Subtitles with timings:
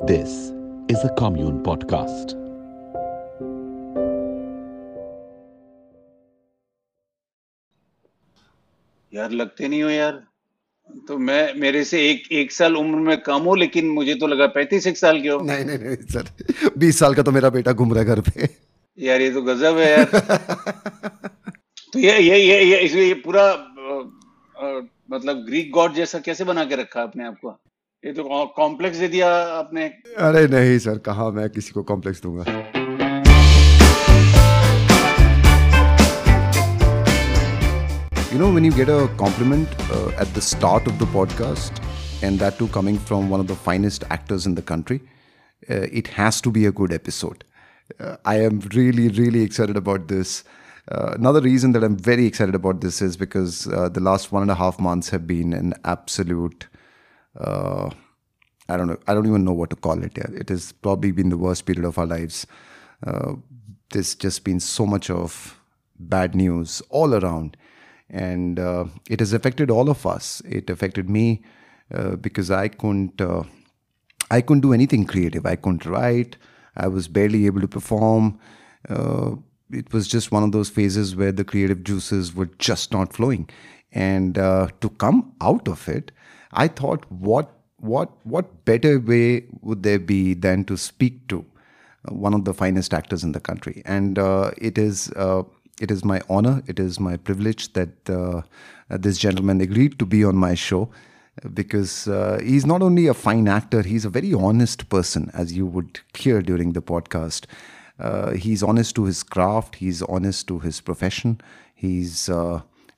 [0.00, 0.52] This
[0.88, 2.34] is a Commune Podcast.
[9.12, 10.22] यार लगते नहीं हो यार।
[11.08, 14.46] तो मैं मेरे से एक एक साल उम्र में कम हो लेकिन मुझे तो लगा
[14.54, 17.72] पैंतीस एक साल के हो। नहीं नहीं नहीं सर बीस साल का तो मेरा बेटा
[17.72, 18.48] घूम रहा है घर पे।
[18.98, 20.04] यार ये तो गजब है यार।
[21.92, 23.46] तो ये ये ये ये, इसलिए ये पूरा
[25.10, 27.58] मतलब ग्रीक गॉड जैसा कैसे बना के रखा अपने आप को
[28.04, 28.24] ये तो
[28.56, 29.84] कॉम्प्लेक्स दे दिया आपने
[30.26, 32.44] अरे नहीं सर कहाँ मैं किसी को कॉम्प्लेक्स दूँगा
[38.30, 41.82] You know, when you get a compliment uh, at the start of the podcast,
[42.22, 45.00] and that too coming from one of the finest actors in the country,
[45.68, 47.44] uh, it has to be a good episode.
[47.98, 50.44] Uh, I am really, really excited about this.
[50.88, 54.42] Uh, another reason that I'm very excited about this is because uh, the last one
[54.42, 56.68] and a half months have been an absolute.
[57.38, 57.90] Uh,
[58.68, 58.98] I don't know.
[59.06, 60.12] I don't even know what to call it.
[60.16, 62.46] Yeah, it has probably been the worst period of our lives.
[63.06, 63.34] Uh,
[63.90, 65.58] there's just been so much of
[65.98, 67.56] bad news all around,
[68.10, 70.42] and uh, it has affected all of us.
[70.44, 71.42] It affected me
[71.94, 73.20] uh, because I couldn't.
[73.20, 73.44] Uh,
[74.30, 75.46] I couldn't do anything creative.
[75.46, 76.36] I couldn't write.
[76.76, 78.38] I was barely able to perform.
[79.70, 83.48] It was just one of those phases where the creative juices were just not flowing.
[83.90, 86.12] And to come out of it,
[86.52, 91.44] I thought, what, what, what better way would there be than to speak to
[92.08, 93.82] uh, one of the finest actors in the country?
[93.84, 95.10] And uh, it is.
[95.12, 95.42] Uh,
[95.80, 98.42] it is my honor, it is my privilege that uh,
[98.88, 100.90] this gentleman agreed to be on my show
[101.54, 105.66] because uh, he's not only a fine actor, he's a very honest person, as you
[105.66, 107.44] would hear during the podcast.
[107.98, 111.40] Uh, he's honest to his craft, he's honest to his profession,
[111.74, 112.28] he's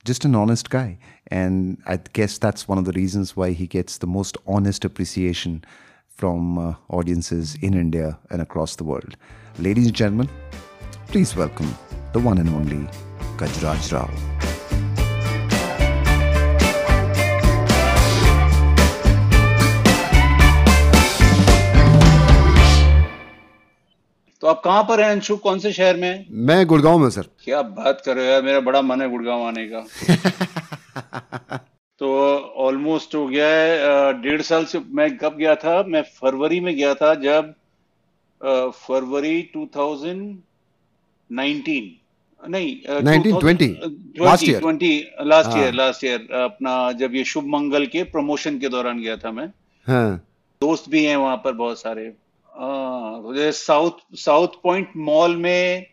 [0.03, 0.97] just an honest guy.
[1.27, 5.63] And I guess that's one of the reasons why he gets the most honest appreciation
[6.07, 9.15] from uh, audiences in India and across the world.
[9.59, 10.29] Ladies and gentlemen,
[11.07, 11.75] please welcome
[12.13, 12.87] the one and only
[13.37, 14.50] Gajraj Rao.
[24.41, 25.37] तो आप कहाँ पर हैं अंशु?
[25.37, 26.25] कौन से शहर में?
[26.31, 29.47] मैं गुड़गांव में सर। क्या बात कर रहे हो यार मेरा बड़ा मन है गुड़गांव
[29.47, 29.85] आने का।
[31.99, 35.83] तो ऑलमोस्ट हो गया है डेढ़ साल से मैं कब गया था?
[35.83, 37.53] मैं फरवरी में गया था जब
[38.69, 41.81] फरवरी 2019
[42.49, 43.75] नहीं 1920
[44.21, 44.61] Last year.
[45.21, 49.17] लास्ट हाँ। ईयर लास्ट ईयर अपना जब ये शुभ मंगल के प्रमोशन के दौरान गया
[49.17, 49.53] था मैं।
[49.87, 50.27] हाँ।
[50.61, 52.13] दोस्त भी हैं वहाँ पर बहुत सारे।
[52.55, 55.85] साउथ साउथ पॉइंट मॉल में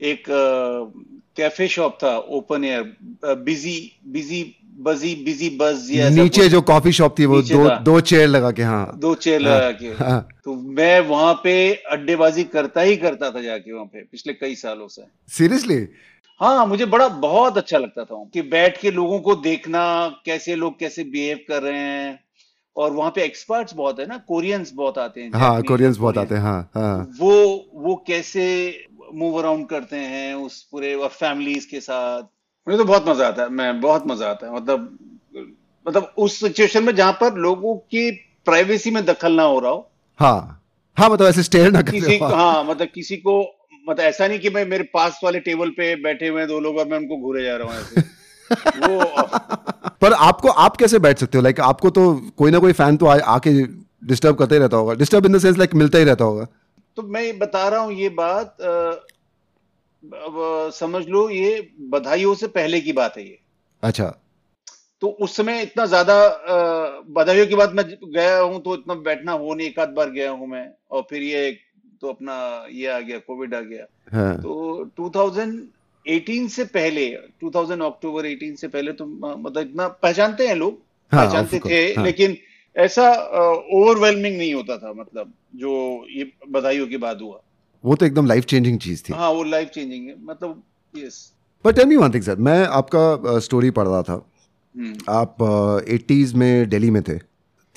[0.00, 0.24] एक
[1.36, 2.82] कैफ़े शॉप था open air
[3.34, 4.42] busy busy
[4.78, 8.62] busy busy बज या नीचे जो कॉफ़ी शॉप थी वो दो दो चेयर लगा के
[8.62, 13.30] हाँ। दो चेयर हाँ, लगा के। हाँ। तो मैं वहाँ पे अड्डेबाजी करता ही करता
[13.30, 15.88] था जाके वहाँ पे पिछले कई सालों से। सीरियसली?
[16.40, 20.78] हाँ मुझे बड़ा बहुत अच्छा लगता था कि बैठ के लोगों को देखना कैसे लोग
[20.78, 22.20] कैसे बिहेव कर रहे हैं
[22.76, 26.34] और वहाँ पे एक्सपर्ट्स बहुत है ना कोरियन्स बहुत आते हैं हाँ कोरियंस बहुत आते
[26.34, 27.32] हैं हाँ हाँ। वो
[27.74, 28.44] वो कैसे
[29.14, 32.22] मूव अराउंड करते हैं उस पूरे और फैमिलीज़ के साथ?
[32.68, 34.98] मुझे तो बहुत मज़ा आता है मैं बहुत मज़ा आता है। मतलब
[35.88, 38.10] मतलब उस सिचुएशन में जहाँ पर लोगों की
[38.44, 39.90] प्राइवेसी में दखल ना हो रहा हो।
[40.20, 40.62] हाँ
[40.98, 43.58] हाँ मतलब ऐसे स्टेयर ना किसी करते को हो हाँ मतलब किसी को
[43.88, 46.76] मतलब ऐसा नहीं कि मैं मेरे पास वाले टेबल पे बैठे हुए हैं दो लोग
[46.76, 48.00] और मैं उनको घूरे जा रहा हूँ ऐसे।
[48.86, 49.10] वो
[50.02, 51.42] पर आपको आप कैसे बैठ सकते हो?
[51.42, 53.50] लाइक like, आपको तो कोई ना कोई फ़ैन तो आ, आके
[54.06, 56.46] डिस्टर्ब करता ही रहता होगा। Disturb in the sense like मिलता ही रहता होगा।
[56.96, 59.00] तो मैं बता रहा हूँ ये बात अ,
[60.74, 63.38] समझ लो ये बधाइयों से पहले की बात है ये।
[63.82, 64.06] अच्छा।
[65.02, 66.14] तो उस समय इतना ज़्यादा
[67.10, 70.30] बधाइयों के बाद मैं गया हूँ तो इतना बैठना हो नहीं एक आध बार गया
[70.30, 71.50] हूँ मैं। और फिर ये
[72.02, 72.34] तो अपना
[72.70, 74.84] ये आ गया कोविड आ गया। हाँ। तो
[76.08, 79.06] 2018 से पहले 2000 अक्टूबर 18 से पहले तो
[79.38, 80.78] मतलब इतना पहचानते हैं लोग
[81.12, 82.36] हाँ, पहचानते थे हाँ। लेकिन
[82.76, 83.12] ऐसा
[83.72, 87.40] ओवरवेलमिंग नहीं होता था मतलब जो ये बधाइयों के बाद हुआ।
[87.84, 90.62] वो तो एकदम लाइफ चेंजिंग चीज़ थी। हाँ वो लाइफ चेंजिंग है मतलब
[90.96, 91.32] yes
[91.66, 94.26] but tell me one thing sir मैं आपका स्टोरी पढ़ रहा था।
[94.76, 95.36] हम्म। आप
[95.88, 97.18] एटीज में दिल्ली में थे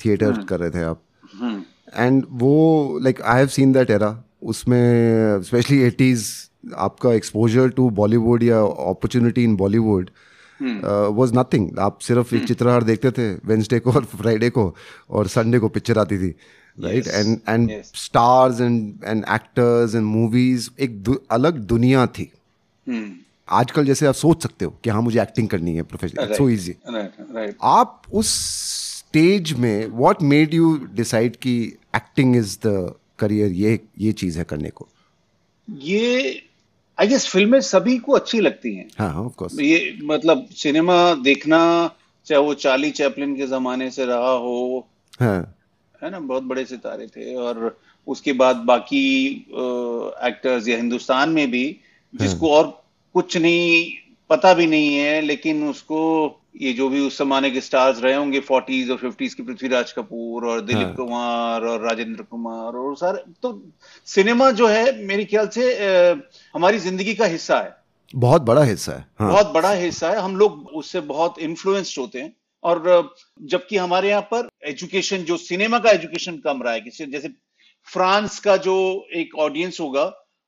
[0.04, 1.02] थिएटर हम्म। कर रहे थे आप।
[1.34, 1.62] हम्म।
[1.96, 8.42] एंड वो like I have seen that era उसमें स्पेशली एटीज आपका एक्सपोजर टू बॉलीवुड
[8.42, 10.10] या opportunity in Bollywood
[11.14, 14.74] was nothing आप सिर्फ़ एक चित्रहार देखते थे वेंसडे को और फ्राइडे को
[15.10, 16.34] और संडे को पिक्चर आती थी
[16.78, 17.82] right and and.
[17.84, 22.30] Stars and and actors and movies एक दु, अलग दुनिया थी।
[22.86, 23.12] हम्म
[23.48, 26.74] आजकल जैसे आप सोच सकते हो कि हाँ मुझे एक्टिंग करनी है प्रोफेशनल सो इजी
[27.62, 28.28] आप उस
[28.98, 31.56] स्टेज में व्हाट मेड यू डिसाइड कि
[31.96, 34.88] एक्टिंग इज़ द करियर ये ये चीज़ है करने को?
[35.68, 36.42] ये
[36.98, 41.60] आई गेस फ़िल्में सभी को अच्छी लगती हैं। हाँ ऑफ़ कोर्स ये मतलब सिनेमा देखना
[42.26, 44.86] चाहे वो चार्ली चैपलिन के जमाने से रहा हो
[45.20, 45.54] हाँ।
[46.02, 49.04] है ना बहुत बड़े सितारे थे। और उसके बाद बाकी
[50.28, 51.80] एक्टर्स या हिंदुस्तान में भी
[52.14, 52.56] जिसको हाँ.
[52.56, 52.84] और
[53.14, 53.92] कुछ नहीं
[54.30, 56.00] पता भी नहीं है लेकिन उसको
[56.56, 60.46] ये जो भी उस जमाने के स्टार्स रहे होंगे फोर्टीज और फिफ्टीज के पृथ्वीराज कपूर
[60.46, 63.52] और दिलीप हाँ। कुमार और राजेंद्र कुमार और सारे तो
[64.08, 66.16] सिनेमा जो है मेरे ख्याल से अ,
[66.54, 67.76] हमारी ज़िंदगी का हिस्सा है
[68.14, 72.20] बहुत बड़ा हिस्सा है हाँ बहुत बड़ा हिस्सा है हम लोग उससे बहुत इन्फ्लुएंस्ड होते
[72.20, 76.80] हैं और जबकि हमारे यहाँ पर एजुकेशन जो सिनेमा का एजुकेशन कम रहा है
[77.10, 77.28] जैसे
[77.88, 78.76] फ्रांस का जो
[79.14, 80.04] एक ऑडियंस होगा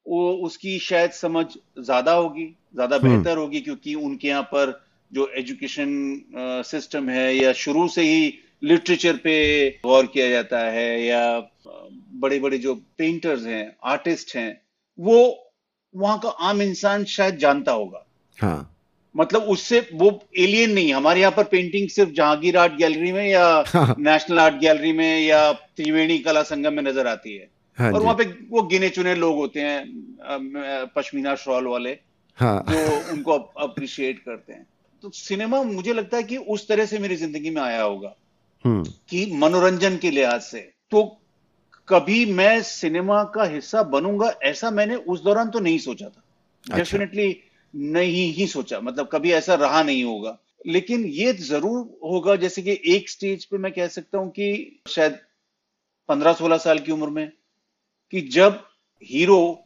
[0.07, 1.45] वो उसकी शायद समझ
[1.79, 4.81] ज़्यादा होगी ज़्यादा हम्म। बेहतर होगी क्योंकि उनके यहाँ पर
[5.13, 5.91] जो एजुकेशन
[6.67, 8.33] सिस्टम है या शुरू से ही
[8.65, 9.35] लिटरेचर पे
[9.85, 11.21] गौर किया जाता है या
[12.15, 14.51] बड़े बड़े जो पेंटर्स हैं आर्टिस्ट हैं
[14.99, 15.19] वो
[15.95, 18.05] वहाँ का आम इंसान शायद जानता होगा।
[18.39, 18.75] हाँ।
[19.15, 20.09] मतलब उससे वो
[20.39, 24.61] एलियन नहीं हमारे यहाँ पर पेंटिंग सिर्फ़ जहांगीर आर्ट गैलरी में या हाँ। नेशनल आर्ट
[24.61, 28.63] गैलरी में या त्रिवेणी कला संगम में नज़र आती है। हाँ और वहाँ पे वो
[28.63, 31.91] गिने चुने लोग होते हैं पश्मीना शॉल वाले
[32.39, 34.67] हाँ। जो उनको अप्रिशिएट करते हैं।
[35.03, 38.17] तो सिनेमा मुझे लगता है कि उस तरह से मेरी ज़िंदगी में आया होगा।
[38.65, 41.21] हम्म। कि मनोरंजन के लिहाज से। तो
[41.89, 46.23] कभी मैं सिनेमा का हिस्सा बनूँगा ऐसा मैंने उस दौरान तो नहीं सोचा था।
[46.77, 52.37] डेफिनेटली अच्छा। नहीं ही सोचा। मतलब कभी ऐसा रहा नहीं होगा। लेकिन ये ज़रूर होगा
[52.37, 55.19] जैसे कि एक स्टेज पे मैं कह सकता हूँ कि शायद
[56.09, 57.33] पंद्रह सोलह साल की उम्र में
[58.11, 58.65] कि जब
[59.03, 59.65] हीरो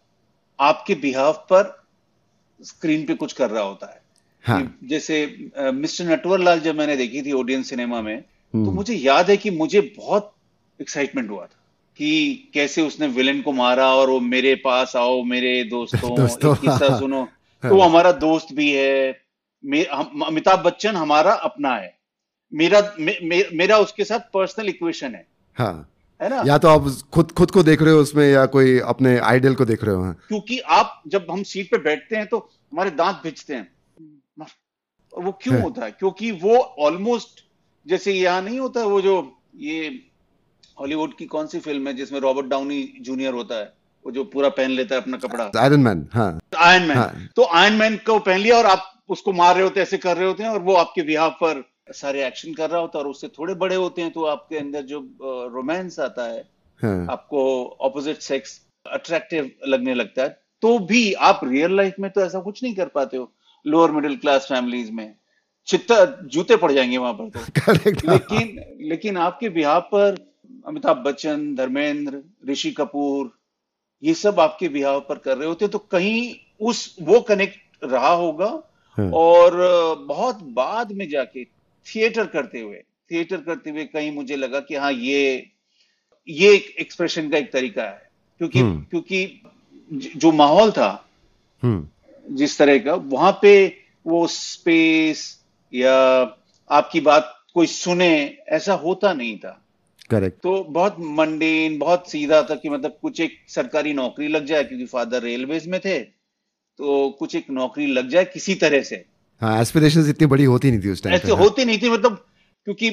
[0.61, 1.87] आपके बिहाव पर
[2.62, 4.02] स्क्रीन पे कुछ कर रहा होता है।
[4.44, 8.94] हाँ। जैसे मिस्टर नटवर लाल जब मैंने देखी थी ऑडियंस सिनेमा में तो हम्म। मुझे
[8.94, 10.34] याद है कि मुझे बहुत
[10.80, 11.58] एक्साइटमेंट हुआ था
[11.96, 16.60] कि कैसे उसने विलेन को मारा और वो मेरे पास आओ मेरे दोस्तों दोस्तों, एक
[16.60, 19.12] किस्सा हाँ, सुनो। हाँ। तो वो हमारा दोस्त भी है
[19.64, 21.98] अमिताभ बच्चन हमारा अपना है।
[22.54, 25.88] मेरा मे, मे, मेरा उसके साथ पर्सनल इक्वेशन है। हाँ।
[26.22, 26.42] है ना?
[26.46, 29.64] या तो आप खुद खुद को देख रहे हो उसमें या कोई अपने आइडल को
[29.64, 33.20] देख रहे हो हाँ। क्योंकि आप जब हम सीट पे बैठते हैं तो हमारे दांत
[33.24, 33.71] भिजते हैं।
[34.38, 35.90] और वो क्यों है। होता है?
[35.90, 37.44] क्योंकि वो ऑलमोस्ट
[37.87, 39.14] जैसे यहाँ नहीं होता वो जो
[39.56, 39.88] ये
[40.81, 43.73] हॉलीवुड की कौन सी फ़िल्म है जिसमें रॉबर्ट डाउनी जूनियर होता है?
[44.05, 47.44] वो जो पूरा पहन लेता है अपना कपड़ा। आयरन मैन हाँ। आयरन मैन हाँ। तो
[47.44, 50.26] आयरन मैन को पहन लिया और आप उसको मार रहे होते हैं ऐसे कर रहे
[50.26, 51.62] होते हैं और वो आपके बिहाव पर
[51.93, 54.82] सारे एक्शन कर रहा होता है और उससे थोड़े बड़े होते हैं तो आपके अंदर
[54.82, 55.00] जो
[55.55, 56.40] रोमांस आता है
[56.81, 57.43] हाँ। आपको
[57.81, 62.62] ऑपोजिट सेक्स अट्रैक्टिव लगने लगता है। तो भी आप रियल लाइफ में तो ऐसा कुछ
[62.62, 63.32] नहीं कर पाते हो।
[63.67, 65.14] लोअर मिडिल क्लास फैमिलीज़ में
[65.69, 67.73] चित्ता जूते पड़ जाएँगे वहाँ पर तो
[68.12, 70.17] लेकिन लेकिन आपके बिहार पर
[70.67, 73.31] अमिताभ बच्चन धर्मेंद्र ऋषि कपूर
[74.03, 78.49] ये सब आपके बिहार पर कर रहे होते तो कहीं उस वो कनेक्ट रहा होगा
[78.99, 79.55] हाँ। और
[80.09, 81.44] बहुत बाद में जाके
[81.87, 85.50] थिएटर करते हुए थिएटर करते हुए कहीं मुझे लगा कि हाँ ये
[86.29, 88.11] ये एक एक्सप्रेशन का एक तरीका है
[88.41, 89.41] क्योंकि हम्म। क्योंकि
[90.17, 90.91] जो माहौल था
[91.62, 91.87] हम्म
[92.26, 93.52] जिस तरह का वहाँ पे
[94.06, 95.24] वो स्पेस
[95.72, 95.94] या
[96.70, 99.58] आपकी बात कोई सुने ऐसा होता नहीं था।
[100.10, 104.64] करेक्ट तो बहुत मंडेन बहुत सीधा था कि मतलब कुछ एक सरकारी नौकरी लग जाए
[104.64, 109.04] क्योंकि फादर रेलवेज में थे तो कुछ एक नौकरी लग जाए किसी तरह से।
[109.40, 112.25] हाँ एस्पिरेशंस इतनी बड़ी होती नहीं थी उस टाइम ऐसे हाँ। होती नहीं थी मतलब
[112.66, 112.90] क्योंकि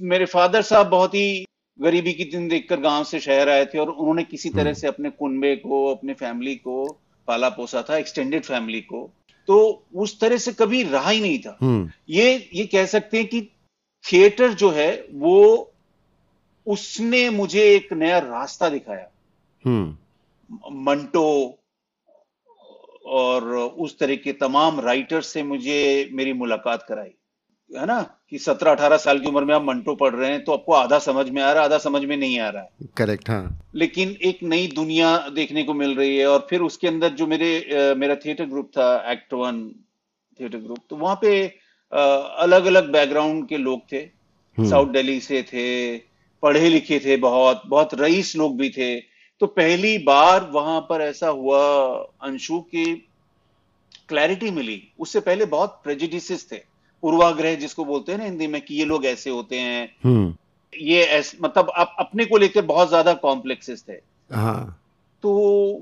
[0.00, 1.44] मेरे फादर साहब बहुत ही
[1.78, 5.10] गरीबी की दिन देखकर गाँव से शहर आए थे और उन्होंने किसी तरह से अपने
[5.10, 9.10] कुनबे को अपने फैमिली को पाला पोसा था एक्सटेंडेड फैमिली को
[9.46, 13.26] तो उस तरह से कभी रहा ही नहीं था। हम्म। ये ये कह सकते हैं
[13.26, 13.48] कि
[14.04, 15.70] थिएटर जो है वो
[16.66, 19.08] उसने मुझे एक नया रास्ता दिखाया।
[19.66, 19.96] हम्म।
[20.70, 21.58] मंटो
[23.06, 27.14] और उस तरह के तमाम राइटर्स से मुझे मेरी मुलाकात कराई।
[27.70, 30.52] है ना कि सत्रह अठारह साल की उम्र में आप मंटो पढ़ रहे हैं तो
[30.52, 33.28] आपको आधा समझ में आ रहा है आधा समझ में नहीं आ रहा है। करेक्ट
[33.30, 37.26] हाँ। लेकिन एक नई दुनिया देखने को मिल रही है और फिर उसके अंदर जो
[37.26, 39.60] मेरे मेरा थिएटर ग्रुप था एक्ट वन
[40.40, 41.42] थिएटर ग्रुप तो वहाँ पे
[41.92, 45.96] अलग अलग बैकग्राउंड के लोग थे। हम्म। साउथ दिल्ली से थे
[46.42, 48.94] पढ़े लिखे थे बहुत बहुत रईस लोग भी थे।
[49.40, 51.60] तो पहली बार वहाँ पर ऐसा हुआ
[52.22, 52.84] अंशु की
[54.08, 56.60] क्लैरिटी मिली। उससे पहले बहुत प्रेजिडिस थे।
[57.02, 60.34] पूर्वाग्रह जिसको बोलते हैं ना हिंदी में कि ये लोग ऐसे होते हैं। हम्म।
[60.72, 64.00] ये ऐस, मतलब आप अपने को लेकर बहुत ज़्यादा कॉम्प्लेक्सेस थे।
[64.30, 64.74] हाँ।
[65.24, 65.30] तो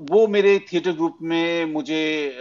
[0.09, 2.37] वो मेरे थिएटर ग्रुप में मुझे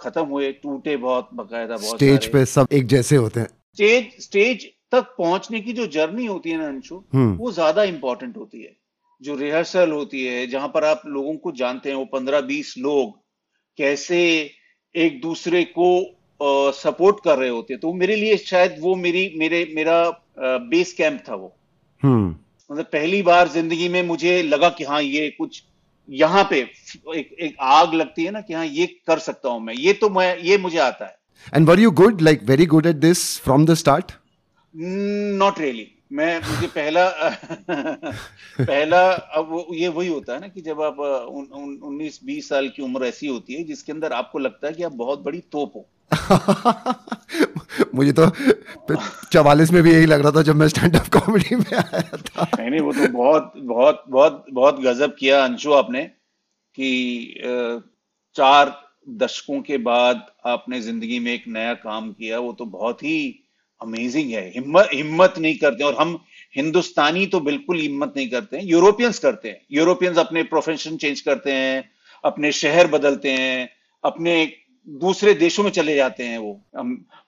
[0.00, 4.66] खत्म हुए टूटे बहुत बकायदा बहुत स्टेज पे सब एक जैसे होते हैं। स्टेज स्टेज
[4.92, 8.76] तक पहुँचने की जो जर्नी होती है ना अंशु हम्म। वो ज़्यादा इंपॉर्टेंट होती है।
[9.22, 13.14] जो रिहर्सल होती है जहाँ पर आप लोगों को जानते हैं वो पंद्रह बीस लोग
[13.78, 14.18] कैसे
[14.94, 15.88] एक दूसरे को
[16.74, 19.98] सपोर्ट कर रहे होते तो मेरे लिए शायद वो मेरी मेरे मेरा
[20.38, 21.54] बेस कैंप था वो।
[22.02, 22.28] हम्म।
[22.70, 25.62] मतलब पहली बार ज़िंदगी में मुझे लगा कि हाँ ये कुछ
[26.08, 26.58] यहाँ पे
[27.16, 30.10] एक एक आग लगती है ना कि हाँ ये कर सकता हूँ मैं। ये तो
[30.10, 31.16] मैं ये मुझे आता है।
[31.54, 34.12] And were you good like very good at this from the start
[34.74, 37.08] not really मैं मुझे पहला
[38.60, 42.48] पहला अब वो ये वही होता है ना कि जब आप उन, उन, उन्नीस बीस
[42.48, 45.40] साल की उम्र ऐसी होती है जिसके अंदर आपको लगता है कि आप बहुत बड़ी
[45.52, 45.86] तोप हो।
[47.94, 48.30] मुझे तो
[49.32, 52.48] चवालीस में भी यही लग रहा था जब मैं स्टैंड अप कॉमेडी में आया था।
[52.58, 56.02] नहीं नहीं, वो तो बहुत बहुत बहुत बहुत गजब किया अंशु आपने
[56.74, 57.40] कि
[58.36, 58.74] चार
[59.08, 63.38] दशकों के बाद आपने ज़िंदगी में एक नया काम किया, वो तो बहुत ही
[63.80, 66.18] अमेजिंग है। हिम्मत हिम्मत नहीं करते और हम
[66.56, 71.52] हिंदुस्तानी तो बिल्कुल हिम्मत नहीं करते हैं, यूरोपियंस करते हैं। यूरोपियंस अपने प्रोफेशन चेंज करते
[71.52, 71.90] हैं,
[72.24, 73.68] अपने शहर बदलते हैं,
[74.04, 74.52] अपने
[74.86, 76.60] दूसरे देशों में चले जाते हैं वो।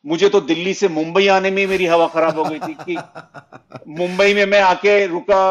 [0.05, 2.97] मुझे तो दिल्ली से मुंबई आने में मेरी हवा खराब हो गई थी कि
[3.99, 5.43] मुंबई में मैं आके रुका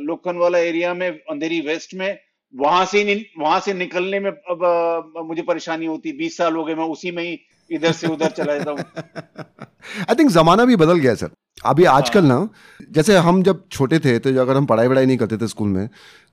[0.00, 2.18] लोखन वाला एरिया में अंधेरी वेस्ट में
[2.54, 3.02] वहाँ से
[3.38, 7.22] वहाँ से निकलने में अब मुझे परेशानी होती। बीस साल हो गए मैं उसी में
[7.22, 7.38] ही
[7.70, 8.78] इधर से उधर चला जाता हूँ।
[10.08, 11.30] आई थिंक जमाना भी बदल गया सर
[11.66, 12.48] अभी आजकल ना
[12.90, 15.86] जैसे हम जब छोटे थे तो अगर हम पढ़ाई वढ़ाई नहीं करते थे स्कूल में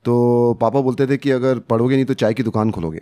[0.05, 3.01] तो पापा बोलते थे कि अगर पढ़ोगे नहीं तो चाय की दुकान खोलोगे।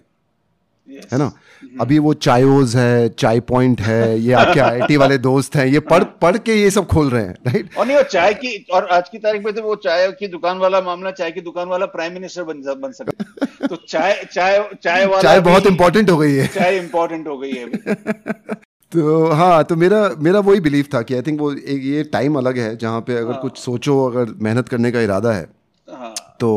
[0.89, 1.13] Yes.
[1.13, 1.81] है ना mm-hmm.
[1.81, 6.03] अभी वो चायोज है चाय पॉइंट है ये आपके आईआईटी वाले दोस्त हैं ये पढ़।
[6.03, 9.09] पढ़ के ये सब खोल रहे हैं राइट और नहीं और चाय की और आज
[9.09, 12.13] की तारीख में तो वो चाय की दुकान वाला मामला चाय की दुकान वाला प्राइम
[12.13, 16.47] मिनिस्टर बन बन सकता तो चाय चाय चाय वाला चाय बहुत इंपॉर्टेंट हो गई है
[16.47, 17.67] चाय इंपॉर्टेंट हो गई है
[18.91, 22.35] तो हाँ तो मेरा मेरा वही बिलीव था कि आई थिंक वो एक ये टाइम
[22.35, 23.41] अलग है जहाँ पे अगर हाँ.
[23.41, 25.47] कुछ सोचो अगर मेहनत करने का इरादा है
[25.89, 26.13] हाँ.
[26.39, 26.49] तो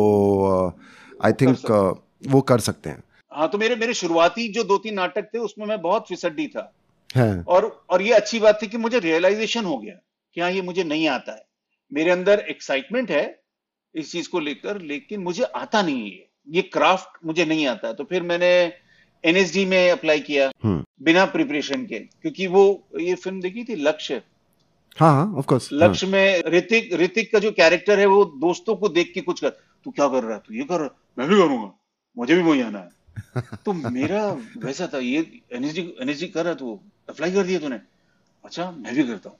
[1.24, 1.94] आई uh, थिंक uh,
[2.32, 3.02] वो कर सकते हैं
[3.38, 6.72] हाँ तो मेरे मेरे शुरुआती जो दो तीन नाटक थे उसमें मैं बहुत फिसड्डी था।
[7.16, 7.42] है.
[7.42, 9.94] और और ये अच्छी बात थी कि मुझे रियलाइजेशन हो गया
[10.36, 11.44] कि हाँ ये मुझे नहीं आता है।
[11.92, 13.42] मेरे अंदर एक्साइटमेंट है
[13.94, 18.04] इस चीज़ को लेकर लेकिन मुझे आता नहीं है। ये क्राफ्ट मुझे नहीं आता तो
[18.04, 18.50] फिर मैंने
[19.24, 22.64] एनएसडी में अप्लाई किया हम्म। बिना प्रिपरेशन के क्योंकि वो
[23.00, 24.22] ये फ़िल्म देखी थी लक्ष्य।
[25.00, 26.12] हाँ हाँ ऑफ़ कोर्स लक्ष्य हाँ.
[26.12, 29.50] में ऋतिक ऋतिक का जो कैरेक्टर है वो दोस्तों को देख के कुछ कर
[29.84, 30.42] तू क्या कर रहा है?
[30.46, 31.72] तू ये कर रहा मैं भी करूँगा।
[32.16, 32.97] मुझे भी वही आना है।
[33.64, 34.26] तो मेरा
[34.58, 37.78] वैसा था ये एनएसडी एनएसडी कर रहा तू अप्लाई कर दिया तूने।
[38.44, 39.38] अच्छा मैं भी करता हूँ।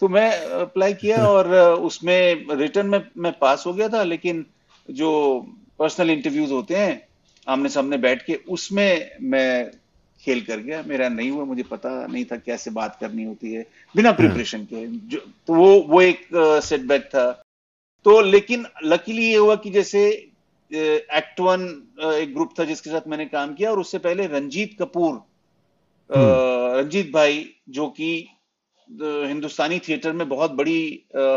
[0.00, 4.46] तो मैं अप्लाई किया और उसमें रिटर्न में मैं पास हो गया था लेकिन
[4.90, 5.10] जो
[5.78, 7.08] पर्सनल इंटरव्यूज़ होते हैं
[7.48, 9.70] आमने सामने बैठ के उसमें मैं
[10.22, 13.66] खेल कर गया। मेरा नहीं हुआ मुझे पता नहीं था कैसे बात करनी होती है
[13.96, 16.26] बिना प्रिपरेशन के। जो तो वो वो एक
[16.64, 17.30] सेटबैक था।
[18.04, 20.02] तो लेकिन लकीली ये हुआ कि जैसे
[20.70, 21.62] एक्ट वन
[22.14, 25.14] एक ग्रुप था जिसके साथ मैंने काम किया और उससे पहले रंजीत कपूर
[26.10, 28.10] हम्म। रंजीत भाई जो कि
[28.88, 30.80] हिंदुस्तानी थिएटर में बहुत बड़ी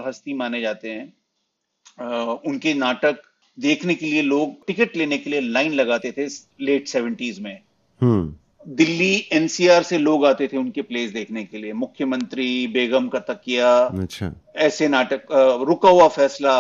[0.06, 3.22] हस्ती माने जाते हैं उनके नाटक
[3.58, 6.28] देखने के लिए लोग टिकट लेने के लिए लाइन लगाते थे
[6.62, 7.58] लेट सेवेंटीज में
[8.02, 8.36] हम्म।
[8.68, 13.74] दिल्ली एनसीआर से लोग आते थे उनके प्लेस देखने के लिए मुख्यमंत्री बेगम का तकिया
[14.02, 15.26] अच्छा ऐसे नाटक
[15.68, 16.54] रुका हुआ फैसला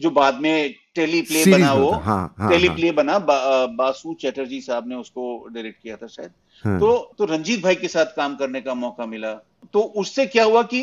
[0.00, 2.94] जो बाद में टेली प्ले बना वो हाँ, हाँ, टेली प्ले हाँ.
[2.96, 6.30] बना बा, बासु चैटर्जी साहब ने उसको डायरेक्ट किया था शायद।
[6.64, 6.78] हाँ.
[6.80, 9.32] तो तो रंजीत भाई के साथ काम करने का मौका मिला।
[9.72, 10.82] तो उससे क्या हुआ कि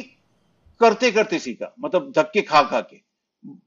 [0.81, 3.01] करते करते सीखा मतलब धक्के खा खा के।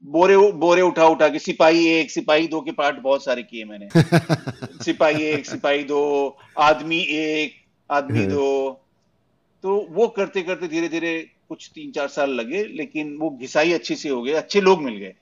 [0.05, 3.89] बोरे बोरे उठा उठा के सिपाही एक सिपाही दो के पार्ट बहुत सारे किए मैंने।
[4.83, 7.53] सिपाही एक सिपाही दो आदमी एक
[7.89, 8.71] आदमी हाँ। दो।
[9.63, 13.95] तो वो करते करते धीरे धीरे कुछ तीन चार साल लगे लेकिन वो घिसाई अच्छी
[13.95, 15.13] से हो गए अच्छे लोग मिल गए।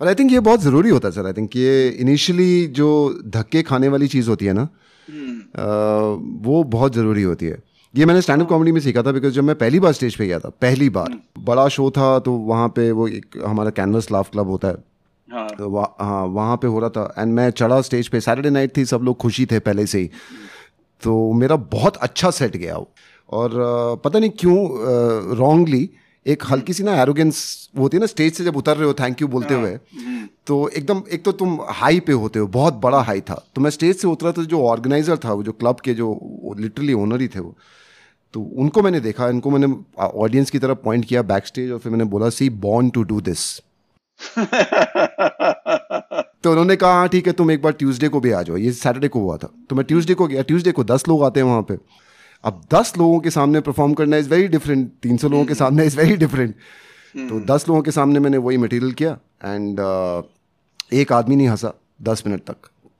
[0.00, 2.88] और आई थिंक ये बहुत ज़रूरी होता है सर आई थिंक ये इनिशियली जो
[3.26, 4.68] धक्के खाने वाली चीज़ होती है ना
[5.06, 7.62] हम्म। वो बहुत ज़रूरी होती है।
[7.94, 10.26] ये मैंने स्टैंड अप कॉमेडी में सीखा था बिकॉज़ जब मैं पहली बार स्टेज पे
[10.26, 14.10] गया था पहली बार हम्म। बड़ा शो था तो वहाँ पे वो एक हमारा कैनवस
[14.12, 14.76] लाफ क्लब होता है।
[15.28, 18.50] हाँ। तो वह, हाँ वहाँ पे हो रहा था एंड मैं चढ़ा स्टेज पे। सैटरडे
[18.50, 20.10] नाइट थी सब लोग खुशी थे पहले से ही।
[21.02, 22.88] तो मेरा बहुत अच्छा सेट गया वो।
[23.28, 23.50] और
[24.04, 25.88] पता नहीं क्यों रॉन्गली
[26.28, 27.38] एक हल्की सी ना एरोगेंस
[27.78, 29.78] होती है ना स्टेज से जब उतर रहे हो थैंक यू बोलते हाँ। हुए।
[30.46, 33.70] तो एकदम एक तो तुम हाई पे होते हो बहुत बड़ा हाई था तो मैं
[33.70, 36.08] स्टेज से उतरा तो जो ऑर्गेनाइजर था वो जो क्लब के जो
[36.58, 37.54] लिटरली ओनर ही थे वो
[38.34, 41.92] तो उनको मैंने देखा इनको मैंने ऑडियंस की तरफ़ पॉइंट किया बैक स्टेज और फिर
[41.92, 43.44] मैंने बोला see born to do this
[46.44, 48.72] तो उन्होंने कहा हाँ ठीक है तुम एक बार ट्यूसडे को भी आ जाओ ये
[48.72, 51.46] सैटरडे को हुआ था तो मैं ट्यूसडे को गया ट्यूसडे को दस लोग आते हैं
[51.46, 51.78] वहाँ पे
[52.44, 55.86] अब दस लोगों के सामने परफॉर्म करना इज़ वेरी डिफरेंट तीन सौ लोगों के सामने
[55.86, 56.54] इज़ वेरी डिफरेंट
[57.16, 60.22] तो दस लोगों के सामने मैंने वही मटेरियल किया एंड uh,
[60.94, 62.56] एक आदमी नहीं हंसा दस मिनट तक।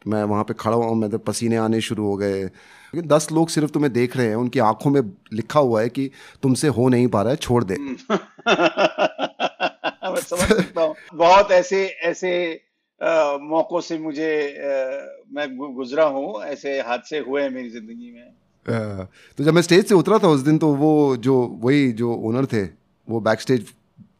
[0.07, 3.49] मैं वहाँ पे खड़ा हुआ मैं तो पसीने आने शुरू हो गए। लेकिन दस लोग
[3.49, 6.11] सिर्फ़ तुम्हें देख रहे हैं उनकी आँखों में लिखा हुआ है कि
[6.42, 7.97] तुमसे हो नहीं पा रहा है छोड़ दे। मैं
[10.21, 12.61] समझ सकता हूँ। बहुत ऐसे ऐसे
[13.02, 18.38] आ, मौकों से मुझे आ, मैं गुजरा हूँ ऐसे हादसे हुए हैं मेरी ज़िंदगी में।
[18.67, 22.47] तो जब मैं स्टेज से उतरा था उस दिन तो वो जो वही जो ओनर
[22.47, 22.62] थे
[23.09, 23.67] वो बैक स्टेज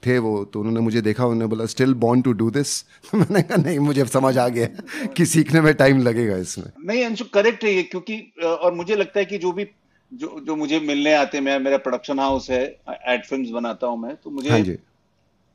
[0.07, 3.57] थे वो तो उन्होंने मुझे देखा उन्होंने बोला still born to do this मैंने कहा
[3.62, 6.71] नहीं मुझे समझ आ गया कि सीखने में टाइम लगेगा इसमें.
[6.87, 9.66] नहीं अंशु करेक्ट है ये क्योंकि और मुझे लगता है कि जो भी
[10.12, 12.62] जो जो मुझे मिलने आते हैं मैं मेरा प्रोडक्शन हाउस है
[13.09, 14.76] एड फिल्म्स बनाता हूँ मैं तो मुझे हाँ जी।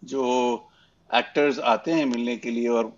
[0.02, 0.26] जो
[1.10, 2.94] एक्टर्स आते हैं मिलने के लिए और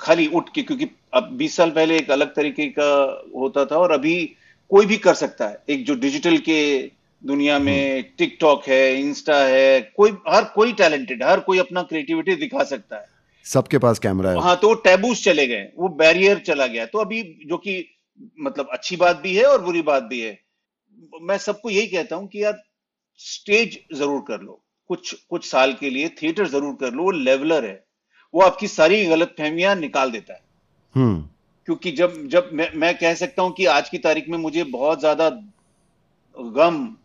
[0.00, 2.86] खाली उठ के क्योंकि अब 20 साल पहले एक अलग तरीके का
[3.36, 4.14] होता था और अभी
[4.72, 6.60] कोई भी कर सकता है। एक जो डिजिटल के
[7.22, 12.64] दुनिया में टिकटॉक है इंस्टा है कोई हर कोई टैलेंटेड हर कोई अपना क्रिएटिविटी दिखा
[12.64, 13.04] सकता है।
[13.46, 16.98] सबके पास कैमरा है। हाँ तो वो टैबूस चले गए वो बैरियर चला गया। तो
[16.98, 17.84] अभी जो कि
[18.40, 20.38] मतलब अच्छी बात भी है और बुरी बात भी है।
[21.22, 22.62] मैं सबको यही कहता हूँ कि यार
[23.20, 24.60] स्टेज ज़रूर कर लो।
[24.90, 27.84] कुछ कुछ साल के लिए थिएटर ज़रूर कर लो। वो लेवलर है।
[28.34, 30.40] वो आपकी सारी गलत फहमियाँ निकाल देता है।
[30.94, 31.28] हम्म।
[31.72, 35.00] क्योंकि जब जब मैं मैं कह सकता हूँ कि आज की तारीख में मुझे बहुत
[35.00, 35.28] ज़्यादा
[36.36, 36.96] गम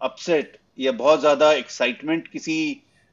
[0.00, 2.56] अपसेट या बहुत ज़्यादा एक्साइटमेंट किसी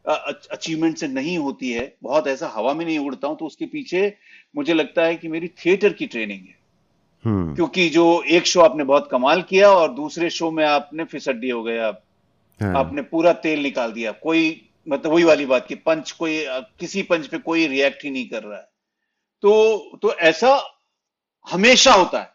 [0.06, 4.14] अचीवमेंट से नहीं होती है। बहुत ऐसा हवा में नहीं उड़ता हूँ तो उसके पीछे
[4.56, 6.58] मुझे लगता है कि मेरी थिएटर की ट्रेनिंग है।
[7.24, 11.50] हम्म। क्योंकि जो एक शो आपने बहुत कमाल किया और दूसरे शो में आपने फिसड्डी
[11.50, 12.04] हो गए आप
[12.60, 14.50] हाँ, आपने पूरा तेल निकाल दिया। कोई
[14.88, 16.44] मतलब वही वाली बात कि पंच कोई
[16.80, 18.69] किसी पंच पे कोई रिएक्ट ही नहीं कर रहा है।
[19.44, 20.60] तो तो ऐसा
[21.48, 22.30] हमेशा होता है।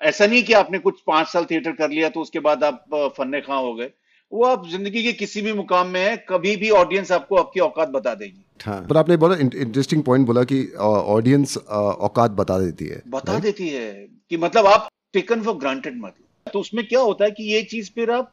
[0.00, 2.84] ऐसा नहीं कि आपने कुछ पाँच साल थिएटर कर लिया तो उसके बाद आप
[3.16, 3.90] फन्ने खां हो गए।
[4.32, 7.88] वो आप ज़िंदगी के किसी भी मुकाम में है कभी भी ऑडियंस आपको आपकी औकात
[7.88, 13.02] बता देगी। हाँ। पर आपने बड़ा इंटरेस्टिंग पॉइंट बोला कि ऑडियंस औकात बता देती है
[13.08, 13.90] बता देती है
[14.30, 16.14] कि मतलब आप टेकन फॉर ग्रांटेड मत
[16.46, 18.32] तो उसमें क्या होता है कि ये चीज़ फिर आप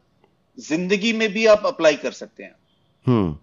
[0.57, 2.55] ज़िंदगी में भी आप अप्लाई कर सकते हैं।
[3.05, 3.35] हम्म।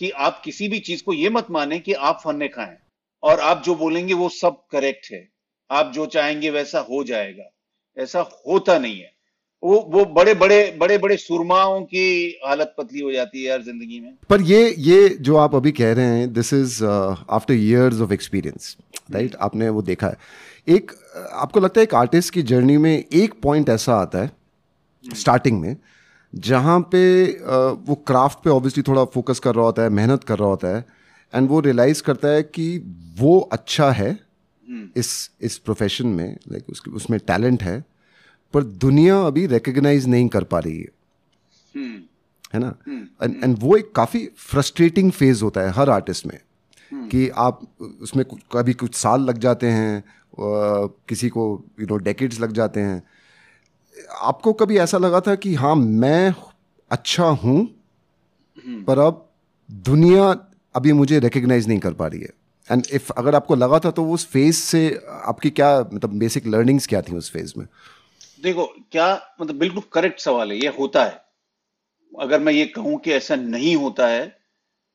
[0.00, 2.76] कि आप किसी भी चीज़ को ये मत माने कि आप फन्ने खाएँ
[3.22, 5.28] और आप जो बोलेंगे वो सब करेक्ट है।
[5.70, 7.50] आप जो चाहेंगे वैसा हो जाएगा।
[7.96, 9.14] ऐसा होता नहीं है।
[9.62, 14.00] वो वो बड़े बड़े बड़े बड़े सुरमाओं की हालत पतली हो जाती है यार ज़िंदगी
[14.00, 18.12] में। पर ये ये जो आप अभी कह रहे हैं this is after years of
[18.12, 18.76] experience
[19.10, 20.16] right आपने वो देखा है।
[20.68, 24.30] एक uh, आपको लगता है एक आर्टिस्ट की जर्नी में एक पॉइंट ऐसा आता है
[25.04, 25.76] स्टार्टिंग में
[26.34, 30.38] जहाँ पे uh, वो क्राफ्ट पे ऑब्वियसली थोड़ा फोकस कर रहा होता है मेहनत कर
[30.38, 30.84] रहा होता है
[31.34, 32.78] एंड वो रियलाइज़ करता है कि
[33.18, 34.20] वो अच्छा है
[34.96, 37.84] इस इस प्रोफेशन में लाइक उसके उसमें टैलेंट है
[38.54, 40.88] पर दुनिया अभी रिकग्नाइज नहीं कर पा रही है।
[41.76, 42.02] हम्म
[42.54, 42.76] है ना?
[43.22, 46.40] एंड एंड वो एक काफ़ी फ्रस्ट्रेटिंग फ़ेज़ होता है हर आर्टिस्ट में
[47.08, 47.68] कि आप
[48.02, 50.04] उसमें कुछ- कभी कुछ साल लग जाते हैं
[51.08, 53.02] किसी को यू नो डेकेड्स लग जाते हैं।
[54.20, 56.34] आपको कभी ऐसा लगा था कि हाँ मैं
[56.90, 57.68] अच्छा हूँ
[58.84, 59.30] पर अब
[59.70, 60.45] दुनिया
[60.76, 62.32] अभी मुझे रिकग्नाइज नहीं कर पा रही है।
[62.68, 64.80] एंड इफ़ अगर आपको लगा था तो उस फ़ेज़ से
[65.24, 67.66] आपकी क्या मतलब बेसिक लर्निंग्स क्या थी उस फ़ेज़ में?
[68.42, 71.24] देखो क्या मतलब बिल्कुल करेक्ट सवाल है ये होता है।
[72.12, 74.26] अगर मैं ये कहूँ कि ऐसा नहीं होता है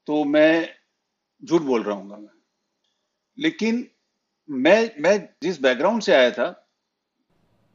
[0.08, 0.70] तो मैं
[1.44, 2.28] झूठ बोल रहा हूँ मैं।
[3.38, 3.86] लेकिन
[4.50, 6.48] मैं मैं जिस बैकग्राउंड से आया था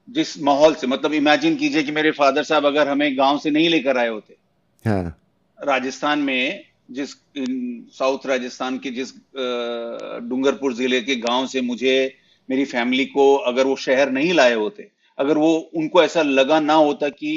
[0.09, 3.69] जिस माहौल से मतलब इमेजिन कीजिए कि मेरे फादर साहब अगर हमें गाँव से नहीं
[3.69, 4.37] लेकर आए होते
[4.85, 5.19] हाँ।
[5.59, 7.15] राजस्थान में जिस
[7.99, 9.13] साउथ राजस्थान के जिस
[10.29, 11.97] डूंगरपुर ज़िले के गाँव से मुझे
[12.49, 16.75] मेरी फैमिली को अगर वो शहर नहीं लाए होते अगर वो उनको ऐसा लगा ना
[16.75, 17.33] होता कि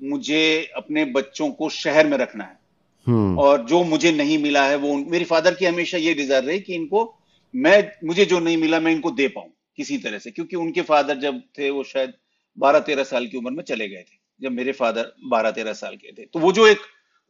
[0.00, 0.42] मुझे
[0.76, 2.58] अपने बच्चों को शहर में रखना है।
[3.06, 6.60] हम्म। और जो मुझे नहीं मिला है वो मेरे फादर की हमेशा ये डिज़ायर रही
[6.60, 7.02] कि इनको
[7.54, 11.18] मैं मुझे जो नहीं मिला मैं इनको दे पाऊँ किसी तरह से क्योंकि उनके फादर
[11.18, 12.12] जब थे वो शायद
[12.58, 15.96] बारह तेरह साल की उम्र में चले गए थे जब मेरे फादर बारह तेरह साल
[15.96, 16.78] के थे। तो वो जो एक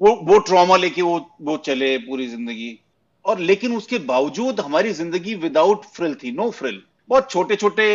[0.00, 2.78] वो वो ट्रॉमा लेके वो वो चले पूरी ज़िंदगी।
[3.24, 7.86] और लेकिन उसके बावजूद हमारी ज़िंदगी विदाउट फ्रिल थी नो फ्रिल बहुत छोटे छोटे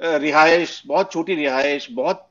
[0.00, 2.26] रिहाइश बहुत छोटी रिहाइश बहुत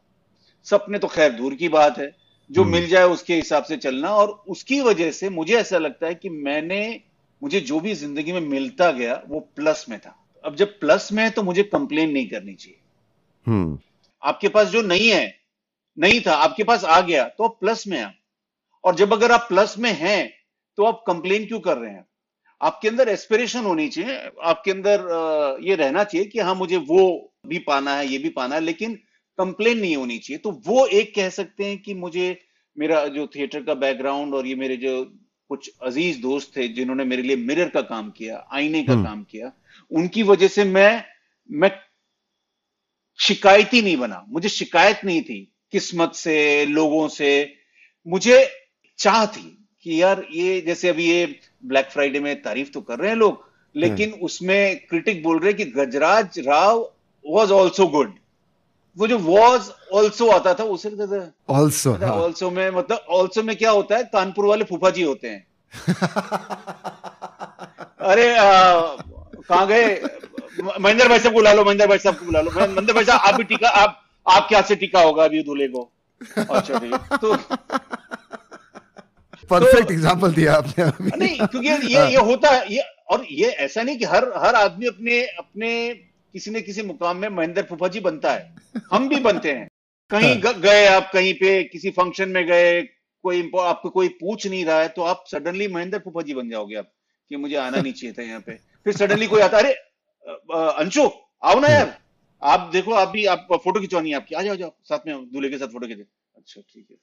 [0.65, 2.11] सपने तो खैर दूर की बात है।
[2.49, 6.15] जो मिल जाए उसके हिसाब से चलना। और उसकी वजह से मुझे ऐसा लगता है
[6.15, 6.79] कि मैंने
[7.41, 11.23] मुझे जो भी ज़िंदगी में मिलता गया वो प्लस में था। अब जब प्लस में
[11.23, 12.79] है तो मुझे कंप्लेन नहीं करनी चाहिए।
[13.45, 13.77] हम्म।
[14.23, 15.25] आपके पास जो नहीं है
[15.97, 18.13] नहीं था आपके पास आ गया तो प्लस में आप।
[18.83, 20.33] और जब अगर आप प्लस में हैं
[20.77, 22.05] तो आप कंप्लेन क्यों कर रहे हैं?
[22.61, 27.59] आपके अंदर एस्पिरेशन होनी चाहिए आपके अंदर ये रहना चाहिए कि हाँ मुझे वो भी
[27.59, 28.95] पाना है ये भी पाना है लेकिन
[29.39, 32.39] कंप्लेन नहीं होनी चाहिए। तो वो एक कह सकते हैं कि मुझे
[32.77, 35.03] मेरा जो थिएटर का बैकग्राउंड और ये मेरे जो
[35.49, 39.51] कुछ अज़ीज़ दोस्त थे जिन्होंने मेरे लिए मिरर का काम किया आईने का काम किया
[39.91, 41.03] उनकी वजह से मैं
[41.49, 41.71] मैं
[43.19, 45.39] शिकायती नहीं बना। मुझे शिकायत नहीं थी
[45.71, 47.29] किस्मत से लोगों से।
[48.07, 48.37] मुझे
[48.97, 53.09] चाह थी कि यार ये जैसे अभी ये ब्लैक फ्राइडे में तारीफ़ तो कर रहे
[53.09, 56.91] हैं लोग लेकिन उसमें क्रिटिक बोल रहे कि Gajraj Rao
[57.27, 58.13] was also good
[58.97, 60.89] वो जो वॉज़ ऑल्सो आता था उसे
[61.49, 65.47] ऑल्सो ऑल्सो में मतलब ऑल्सो में क्या होता है कानपुर वाले फूफा जी होते हैं।
[67.99, 70.01] अरे कहा गए?
[70.79, 73.19] महेंद्र भाई साहब को बुला लो महेंद्र भाई साहब को बुला लो। महेंद्र भाई साहब
[73.19, 75.91] आप भी टीका आप आप क्या से टीका होगा अभी दूल्हे को?
[76.37, 77.35] अच्छा तो
[79.49, 80.85] परफेक्ट एग्जांपल दिया आपने
[81.17, 84.55] नहीं क्योंकि ये ये हाँ। होता है ये और ये ऐसा नहीं कि हर हर
[84.55, 85.71] आदमी अपने अपने
[86.33, 89.67] किसी न किसी मुकाम में महेंद्र फुफा जी बनता है। हम भी बनते हैं।
[90.11, 92.81] कहीं हाँ। गए आप कहीं पे किसी फ़ंक्शन में गए
[93.23, 96.75] कोई आपको कोई पूछ नहीं रहा है तो आप सडनली महेंद्र फूफा जी बन जाओगे
[96.75, 96.91] आप
[97.31, 99.73] कि मुझे आना नहीं चाहिए था यहाँ पे। फिर सडनली कोई आता अरे
[100.81, 101.09] अंशु
[101.43, 101.97] आओ ना यार।
[102.41, 105.49] आप देखो आप भी आप फ़ोटो खिंचवानी है आपकी। आ जाओ जाओ साथ में दूल्हे
[105.49, 106.97] के साथ फ़ोटो खींचे। अच्छा ठीक है।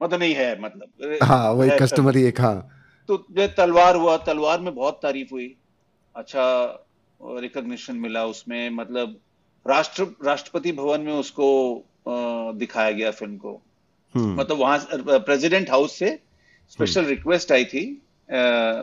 [0.00, 2.56] मतलब नहीं है मतलब। हाँ वही कस्टमर ही एक हाँ।
[3.08, 3.16] तो
[3.56, 5.54] तलवार हुआ तलवार में बहुत तारीफ़ हुई।
[6.16, 6.44] अच्छा
[7.20, 9.18] रिकॉग्निशन मिला उसमें मतलब
[9.66, 11.48] राष्ट्र राष्ट्रपति भवन में उसको
[12.58, 13.60] दिखाया गया फ़िल्म को।
[14.14, 16.18] हम्म। मतलब वहाँ प्रेसिडेंट हाउस से
[16.72, 17.82] स्पेशल रिक्वेस्ट आई थी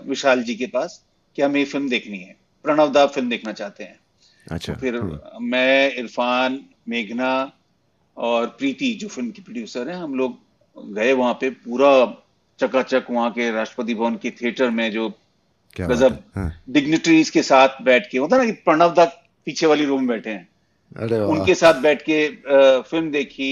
[0.09, 1.03] विशाल जी के पास
[1.37, 3.99] कि हमें ये फ़िल्म देखनी है। प्रणव दा फ़िल्म देखना चाहते हैं।
[4.47, 7.31] अच्छा तो फिर हम्म। मैं इरफान मेघना
[8.17, 10.37] और प्रीति जो फ़िल्म की प्रोड्यूसर है हम लोग
[10.77, 11.91] गए वहाँ पे पूरा
[12.59, 15.09] चकाचक वहाँ के राष्ट्रपति भवन के थिएटर में जो
[15.75, 19.05] गजब हाँ। डिग्निटरीज के साथ बैठ के होता ना कि प्रणव दा
[19.47, 20.47] पीछे वाली रूम में बैठे हैं।
[20.95, 22.27] अरे उनके साथ बैठ के
[22.89, 23.51] फ़िल्म देखी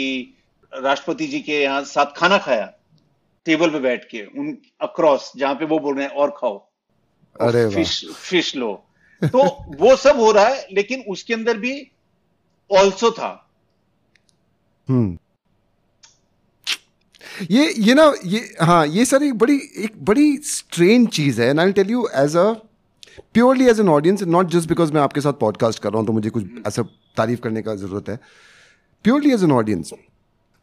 [0.73, 2.71] राष्ट्रपति जी के यहाँ साथ खाना खाया
[3.45, 6.57] टेबल पे बैठ के उन अक्रॉस जहाँ पे वो बोल रहे हैं और खाओ।
[7.41, 8.73] अरे फ़िश फ़िश लो।
[9.21, 9.43] तो
[9.79, 11.75] वो सब हो रहा है लेकिन उसके अंदर भी
[12.69, 13.31] ऑल्सो था।
[14.87, 15.17] हम्म।
[17.41, 21.59] ये ये ना, ये हाँ ये सर एक बड़ी एक बड़ी स्ट्रेन चीज़ है and
[21.59, 22.51] I tell you as a
[23.33, 26.13] purely as an audience not just because मैं आपके साथ पॉडकास्ट कर रहा हूँ तो
[26.13, 26.81] मुझे कुछ ऐसा
[27.17, 28.19] तारीफ़ करने का ज़रूरत है।
[29.05, 29.91] प्योरली एज एन ऑडियंस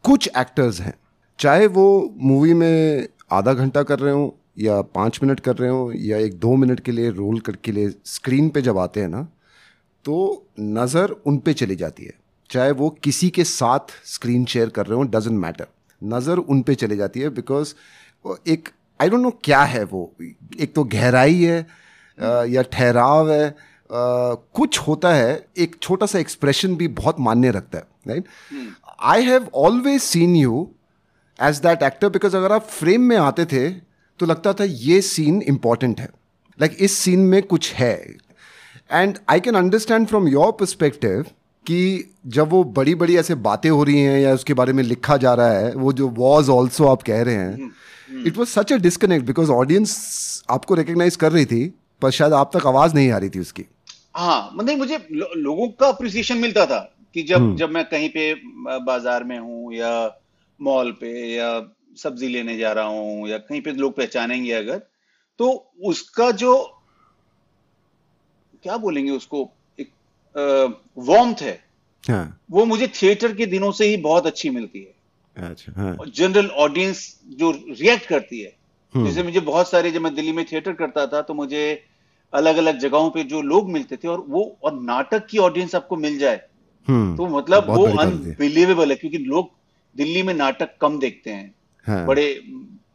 [0.03, 0.93] कुछ एक्टर्स हैं,
[1.39, 5.91] चाहे वो मूवी में आधा घंटा कर रहे हों, या पाँच मिनट कर रहे हों,
[5.95, 9.27] या एक दो मिनट के लिए रोल करके लिए स्क्रीन पे जब आते हैं ना
[10.05, 12.13] तो नज़र उन पे चली जाती है।
[12.49, 15.67] चाहे वो किसी के साथ स्क्रीन शेयर कर रहे हो डजेंट मैटर
[16.03, 17.73] नज़र उन पे चली जाती है बिकॉज़
[18.47, 20.01] एक आई डोंट नो क्या है वो।
[20.59, 21.59] एक तो गहराई है
[22.49, 23.55] या ठहराव है
[23.89, 28.25] कुछ होता है एक छोटा सा एक्सप्रेशन भी बहुत मान्य रखता है right
[29.01, 30.67] I have always seen you
[31.39, 33.69] as that actor because अगर आप फ्रेम में आते थे
[34.19, 36.09] तो लगता था ये सीन इंपॉर्टेंट है।
[36.59, 37.95] लाइक like, इस सीन में कुछ है।
[38.91, 41.25] And I can understand from your perspective
[41.65, 41.79] कि
[42.27, 45.33] जब वो बड़ी बड़ी ऐसे बातें हो रही हैं या उसके बारे में लिखा जा
[45.33, 47.71] रहा है वो जो वॉज़ ऑल्सो आप कह रहे हैं
[48.27, 49.93] it was such a disconnect because audience
[50.49, 51.61] आपको रिकग्नाइज कर रही थी
[52.01, 53.65] पर शायद आप तक आवाज़ नहीं आ रही थी उसकी।
[54.15, 56.79] हाँ मतलब मुझे लो, लोगों का अप्रिसिएशन मिलता था
[57.13, 58.33] कि जब हम्म। जब मैं कहीं पे
[58.85, 59.93] बाज़ार में हूँ या
[60.59, 61.49] मॉल पे या
[61.97, 64.77] सब्ज़ी लेने जा रहा हूँ या कहीं पे लोग पहचानेंगे अगर
[65.39, 65.49] तो
[65.85, 66.53] उसका जो
[68.63, 69.49] क्या बोलेंगे उसको?
[70.35, 71.61] वॉर्म है
[72.03, 72.39] हाँ.
[72.51, 75.97] वो मुझे थिएटर के दिनों से ही बहुत अच्छी मिलती है अच्छा हाँ.
[76.07, 77.07] जनरल ऑडियंस
[77.39, 78.55] जो रिएक्ट करती है
[78.93, 81.63] हम्म। जैसे मुझे बहुत सारे जब मैं दिल्ली में थिएटर करता था तो मुझे
[82.33, 85.95] अलग अलग जगहों पे जो लोग मिलते थे और वो और नाटक की ऑडियंस आपको
[85.97, 86.41] मिल जाए
[86.87, 89.51] हम्म। तो मतलब वो अनबिलीवेबल है क्योंकि लोग
[89.95, 91.53] दिल्ली में नाटक कम देखते हैं
[91.87, 92.05] हाँ.
[92.05, 92.27] बड़े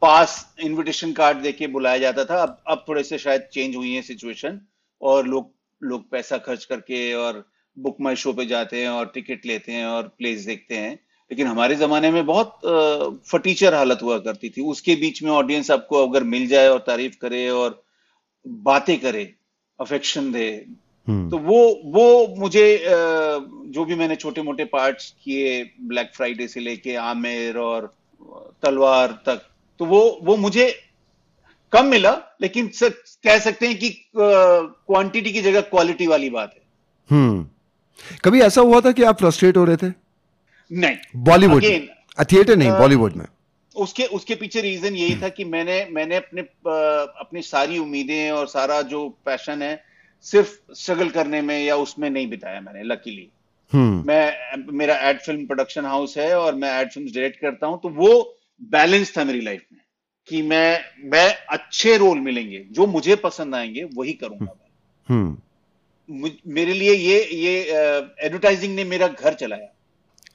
[0.01, 4.01] पास इनविटेशन कार्ड देके बुलाया जाता था अब अब थोड़े से शायद चेंज हुई है
[4.01, 4.59] सिचुएशन
[5.01, 7.43] और लोग लोग पैसा खर्च करके और
[7.77, 10.93] बुक माई शो पे जाते हैं और टिकट लेते हैं और प्लेस देखते हैं
[11.31, 12.59] लेकिन हमारे जमाने में बहुत
[13.27, 17.15] फटीचर हालत हुआ करती थी उसके बीच में ऑडियंस आपको अगर मिल जाए और तारीफ़
[17.21, 17.81] करे और
[18.45, 19.33] बातें करे
[19.79, 20.49] अफेक्शन दे
[21.07, 22.65] हम्म। तो वो वो मुझे
[23.73, 27.93] जो भी मैंने छोटे मोटे पार्ट्स किए ब्लैक फ्राइडे से लेके आमिर और
[28.63, 29.41] तलवार तक
[29.79, 30.67] तो वो वो मुझे
[31.73, 32.89] कम मिला लेकिन सर
[33.23, 36.61] कह सकते हैं कि क्वांटिटी की जगह क्वालिटी वाली बात है।
[37.09, 37.47] हम्म।
[38.25, 39.91] कभी ऐसा हुआ था कि आप फ्रस्ट्रेट हो रहे थे?
[40.71, 41.63] नहीं। बॉलीवुड
[42.31, 43.25] थिएटर नहीं बॉलीवुड में।
[43.75, 46.41] उसके उसके पीछे रीजन यही था कि मैंने मैंने अपने
[47.21, 49.83] अपनी सारी उम्मीदें और सारा जो पैशन है
[50.25, 53.27] सिर्फ़ स्ट्रगल करने में या उसमें नहीं बिताया मैंने लकीली
[53.71, 57.79] हम्म। मैं मेरा एड फ़िल्म प्रोडक्शन हाउस है और मैं एड फ़िल्म डायरेक्ट करता हूँ
[57.83, 58.11] तो वो
[58.61, 59.79] बैलेंस था मेरी लाइफ में।
[60.29, 64.69] कि मैं मैं अच्छे रोल मिलेंगे जो मुझे पसंद आएँगे वही करूँगा मैं।
[65.09, 65.37] हम्म।
[66.47, 67.61] मेरे लिए ये ये
[68.25, 69.73] एडवर्टाइजिंग ने मेरा घर चलाया।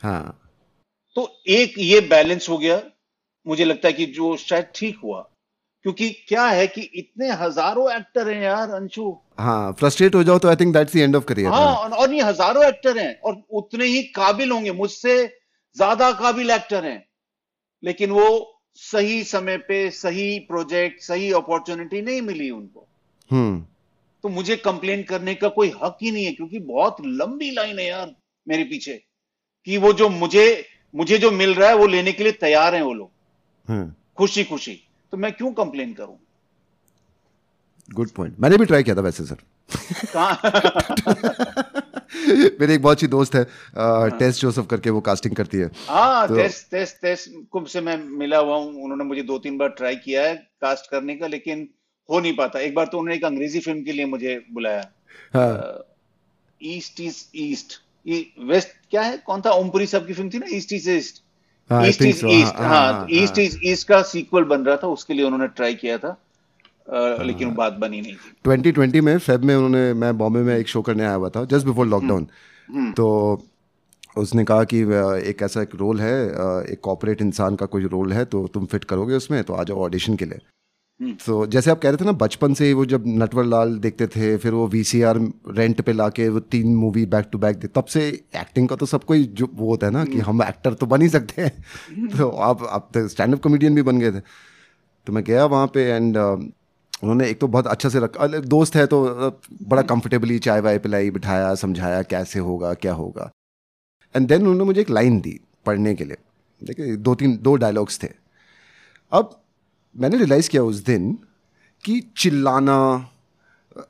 [0.03, 0.41] हाँ।
[1.15, 2.83] तो एक ये बैलेंस हो गया।
[3.47, 5.21] मुझे लगता है कि जो शायद ठीक हुआ।
[5.83, 10.49] क्योंकि क्या है कि इतने हज़ारों एक्टर हैं यार अंशु। हाँ फ्रस्ट्रेट हो जाओ तो
[10.49, 13.43] I think that's the end of career हाँ और- और ये हज़ारों एक्टर हैं और
[13.51, 15.27] उतने ही काबिल होंगे। मुझसे
[15.77, 17.05] ज़्यादा काबिल एक्टर हैं।
[17.85, 22.89] लेकिन वो सही समय पे सही प्रोजेक्ट सही अपॉर्चुनिटी नहीं मिली उनको।
[23.33, 23.67] हम्म।
[24.23, 27.87] तो मुझे कंप्लेन करने का कोई हक ही नहीं है क्योंकि बहुत लंबी लाइन है
[27.87, 28.15] यार
[28.49, 29.05] मेरे पीछे
[29.65, 32.83] कि वो जो मुझे मुझे जो मिल रहा है वो लेने के लिए तैयार हैं
[32.83, 33.11] वो लोग।
[33.69, 36.19] हम्म। खुशी खुशी। तो मैं क्यों कंप्लेन करूँ?
[37.95, 39.37] गुड पॉइंट मैंने भी ट्राई किया था वैसे सर
[42.61, 43.45] मेरे एक बहुत अच्छी दोस्त है
[44.19, 47.97] टेस्ट जोसेफ करके वो कास्टिंग करती है। हाँ तो- तेस तेस तेस कुंभ से मैं
[48.19, 51.69] मिला हुआ हूँ। उन्होंने मुझे दो तीन बार ट्राई किया है कास्ट करने का लेकिन
[52.11, 54.89] हो नहीं पाता। एक बार तो उन्होंने एक अंग्रेज़ी फ़िल्म के लिए मुझे बुलाया।
[55.35, 55.85] हाँ।
[56.63, 57.81] ईस्ट इज़ ईस्ट
[58.41, 59.17] वेस्ट क्या है?
[59.19, 59.51] कौन था?
[59.51, 61.23] ओमपुरी साहब की फ़िल्म थी ना ईस्ट इज़ ईस्ट
[61.71, 64.77] हाँ, ईस्ट इज़ ईस्ट हाँ, हाँ हाँ, ईस्ट हाँ। इज़ ईस्ट का सीक्वल बन रहा
[64.77, 66.34] था उसके लिए उन्होंने ट्राई किया था। हाँ।
[66.89, 70.69] लेकिन वो बात बनी नहीं थी। 2020 में फेब में उन्होंने मैं बॉम्बे में एक
[70.69, 72.27] शो करने आया हुआ था जस्ट बिफोर लॉकडाउन।
[72.93, 73.07] तो
[74.17, 74.81] उसने कहा कि
[75.29, 76.15] एक ऐसा एक रोल है
[76.73, 79.81] एक कॉपरेट इंसान का कोई रोल है तो तुम फिट करोगे उसमें तो आ जाओ
[79.81, 80.39] ऑडिशन के लिए।
[81.01, 83.77] तो so, जैसे आप कह रहे थे ना बचपन से ही वो जब नटवर लाल
[83.79, 85.19] देखते थे फिर वो वीसीआर
[85.51, 89.05] रेंट पे लाके वो तीन मूवी बैक टू बैक तब से एक्टिंग का तो सब
[89.05, 92.29] कोई जो वो होता है ना कि हम एक्टर तो बन ही सकते हैं। तो
[92.29, 94.21] आप आप तो स्टैंड अप कॉमेडियन भी बन गए थे।
[95.07, 96.17] तो मैं गया वहाँ पे एंड
[97.03, 99.05] उन्होंने एक तो बहुत अच्छा से रखा। दोस्त है तो
[99.63, 103.31] बड़ा कंफर्टेबली चाय वाय पिलाई बिठाया समझाया कैसे होगा क्या होगा।
[104.17, 106.17] एंड देन उन्होंने मुझे एक लाइन दी पढ़ने के लिए।
[106.65, 108.09] देखिए दो तीन दो डायलॉग्स थे।
[109.13, 109.43] अब
[109.97, 111.19] मैंने रियलाइज़ किया उस दिन
[111.85, 113.09] कि चिल्लाना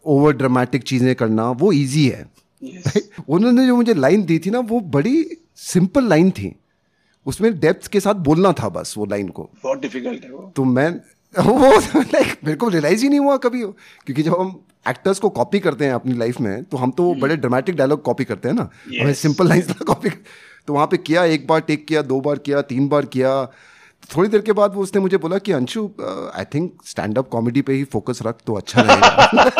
[0.04, 2.26] ओवर ड्रामेटिक चीज़ें करना वो इजी है।
[2.64, 3.00] Yes.
[3.28, 6.56] उन्होंने जो मुझे लाइन दी थी ना वो बड़ी सिंपल लाइन थी।
[7.26, 10.64] उसमें डेप्थ के साथ बोलना था बस वो लाइन को। बहुत डिफ़िकल्ट है वो। तो
[10.64, 11.00] मैं
[11.40, 13.70] वो लाइक मेरे को रियलाइज़ ही नहीं हुआ कभी। वो।
[14.06, 17.36] क्योंकि जब हम एक्टर्स को कॉपी करते हैं अपनी लाइफ में तो हम तो बड़े
[17.36, 18.68] ड्रामेटिक डायलॉग कॉपी करते हैं ना।
[19.00, 20.10] हमें सिंपल लाइन्स कॉपी
[20.66, 23.30] तो वहाँ पे किया एक बार टेक किया दो बार किया तीन बार किया।
[24.16, 25.88] थोड़ी देर के बाद वो उसने मुझे बोला कि Anshu
[26.36, 29.50] I think stand up comedy पे ही फोकस रख तो अच्छा रहेगा।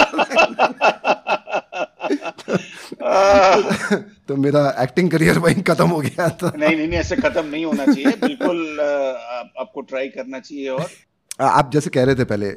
[4.28, 7.64] तो मेरा एक्टिंग करियर वहीं खत्म हो गया था। नहीं नहीं नहीं ऐसे खत्म नहीं
[7.64, 10.88] होना चाहिए। बिल्कुल आपको ट्राई करना चाहिए और
[11.38, 12.51] आप जैसे कह रहे थे पहले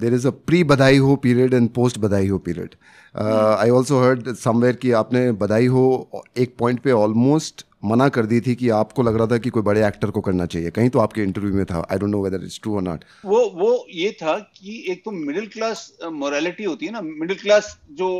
[0.00, 2.74] देर इज़ अ प्री बधाई Ho period and post Badhaai Ho period
[3.58, 5.84] I also heard somewhere कि आपने बधाई हो
[6.38, 9.62] एक पॉइंट पे ऑलमोस्ट मना कर दी थी कि आपको लग रहा था कि कोई
[9.62, 12.44] बड़े एक्टर को करना चाहिए। कहीं तो आपके इंटरव्यू में था। I don't know whether
[12.44, 16.86] it's true और नॉट वो वो ये था कि एक तो मिडिल क्लास मोरालिटी होती
[16.86, 18.10] है ना। मिडिल क्लास जो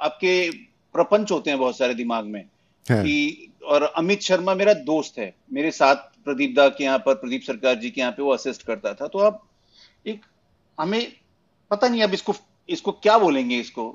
[0.00, 0.50] आपके
[0.94, 5.34] प्रपंच होते हैं बहुत सारे दिमाग में है। कि और अमित शर्मा मेरा दोस्त है।
[5.52, 8.62] मेरे साथ प्रदीप दा के यहाँ पर प्रदीप सरकार जी के यहाँ पे वो असिस्ट
[8.66, 9.40] करता था। तो अब
[10.06, 10.20] एक
[10.78, 11.12] हमें
[11.70, 12.34] पता नहीं अब इसको
[12.68, 13.88] इसको क्या बोलेंगे इसको?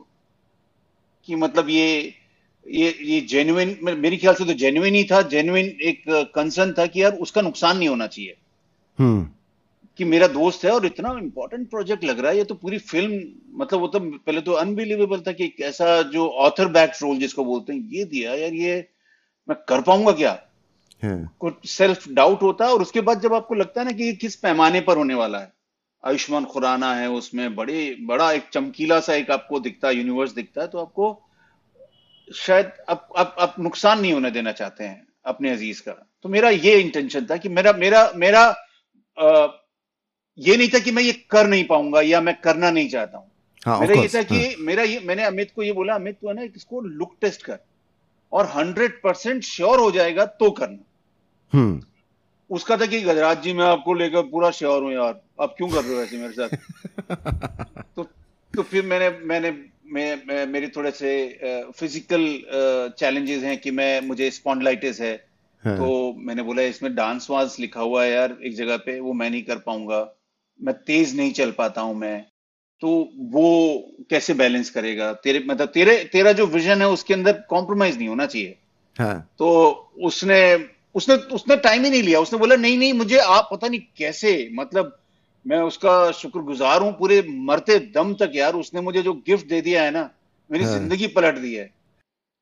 [1.27, 2.13] कि मतलब ये
[2.65, 6.03] ये ये जेन्युइन मेरे ख्याल से तो जेन्युइन ही था जेन्युइन एक
[6.35, 8.35] कंसर्न था कि यार उसका नुकसान नहीं होना चाहिए।
[8.99, 9.29] हम्म।
[9.99, 13.21] कि मेरा दोस्त है और इतना इंपॉर्टेंट प्रोजेक्ट लग रहा है ये तो पूरी फ़िल्म
[13.61, 17.73] मतलब वो तो पहले तो अनबिलीवेबल था कि ऐसा जो ऑथर बैक रोल जिसको बोलते
[17.73, 18.75] हैं ये दिया यार ये
[19.47, 20.31] मैं कर पाऊँगा क्या?
[21.41, 24.13] कुछ सेल्फ डाउट होता है और उसके बाद जब आपको लगता है ना कि ये
[24.13, 25.51] किस पैमाने पर होने वाला है।
[26.03, 30.61] आयुष्मान खुराना है उसमें बड़े बड़ा एक चमकीला सा एक आपको दिखता है यूनिवर्स दिखता
[30.61, 31.21] है तो आपको
[32.27, 35.91] शायद आप आप आप नुकसान नहीं होने देना चाहते हैं अपने अज़ीज़ का।
[36.23, 38.43] तो मेरा ये इंटेंशन था कि मेरा मेरा मेरा
[39.17, 39.47] अ,
[40.37, 43.31] ये नहीं था कि मैं ये कर नहीं पाऊँगा या मैं करना नहीं चाहता हूँ।
[43.65, 46.27] हाँ मेरा ये था कि हाँ, मेरा ये मैंने अमित को ये बोला अमित तू
[46.27, 47.59] है ना इसको लुक टेस्ट कर
[48.31, 50.83] और हंड्रेड परसेंट श्योर हो जाएगा तो करना।
[52.49, 55.83] उसका था कि गजराज जी मैं आपको लेकर पूरा श्योर हूँ यार। आप क्यों कर
[55.83, 56.49] रहे हो ऐसे मेरे साथ?
[57.95, 58.03] तो
[58.55, 59.51] तो फिर मैंने मैंने
[59.93, 61.39] मैं, मैं मेरे थोड़े से
[61.75, 62.43] फ़िज़िकल
[62.97, 65.25] चैलेंजेस हैं कि मैं मुझे स्पॉन्डलाइटिस है।
[65.65, 69.13] हाँ। तो मैंने बोला इसमें डांस वांस लिखा हुआ है यार एक जगह पे वो
[69.13, 70.17] मैं नहीं कर पाऊँगा।
[70.61, 72.25] मैं तेज नहीं चल पाता हूँ मैं।
[72.81, 73.77] तो वो
[74.09, 75.13] कैसे बैलेंस करेगा?
[75.13, 78.57] तेरे मतलब तेरे तेरा जो विजन है उसके अंदर कॉम्प्रोमाइज नहीं होना चाहिए।
[78.99, 80.57] हाँ। तो उसने
[80.95, 84.49] उसने उसने टाइम ही नहीं लिया। उसने बोला नहीं नहीं मुझे आप पता नहीं कैसे
[84.53, 84.97] मतलब
[85.45, 89.83] मैं उसका शुक्रगुजार हूँ पूरे मरते दम तक यार उसने मुझे जो गिफ्ट दे दिया
[89.83, 90.09] है ना
[90.49, 91.69] मेरी हाँ। ज़िंदगी पलट दी है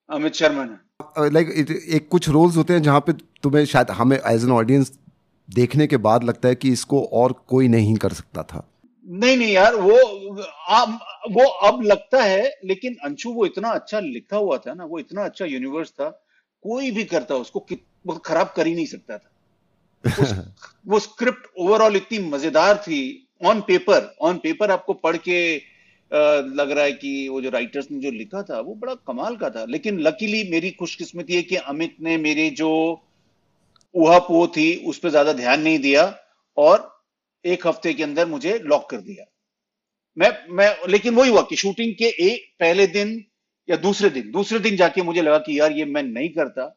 [0.09, 1.49] अमित शर्मा ने। लाइक
[1.89, 4.91] एक कुछ रोल्स होते हैं जहाँ पे तुम्हें शायद हमें एज एन ऑडियंस
[5.49, 8.63] देखने के बाद लगता है कि इसको और कोई नहीं कर सकता था।
[9.07, 9.95] नहीं नहीं यार वो
[10.69, 10.99] आप
[11.31, 15.23] वो अब लगता है लेकिन अंशु वो इतना अच्छा लिखा हुआ था ना वो इतना
[15.25, 16.09] अच्छा यूनिवर्स था
[16.65, 17.59] कोई भी करता उसको
[18.05, 20.53] वो खराब कर ही नहीं सकता था।
[20.87, 23.01] वो स्क्रिप्ट ओवरऑल इतनी मज़ेदार थी
[23.45, 25.39] ऑन पेपर ऑन पेपर आपको पढ़ के
[26.11, 29.49] लग रहा है कि वो जो राइटर्स ने जो लिखा था, वो बड़ा कमाल का
[29.49, 32.69] था। लेकिन लकीली मेरी खुशकिस्मती है कि अमित ने मेरी जो
[33.95, 36.03] उहापो थी, उस पर ज़्यादा ध्यान नहीं दिया
[36.57, 37.03] और
[37.45, 39.25] एक हफ़्ते के अंदर मुझे लॉक कर दिया।
[40.17, 43.23] मैं मैं, लेकिन वही हुआ कि शूटिंग के एक पहले दिन
[43.69, 46.75] या दूसरे दिन दूसरे दिन जाके मुझे लगा कि यार ये मैं नहीं करता।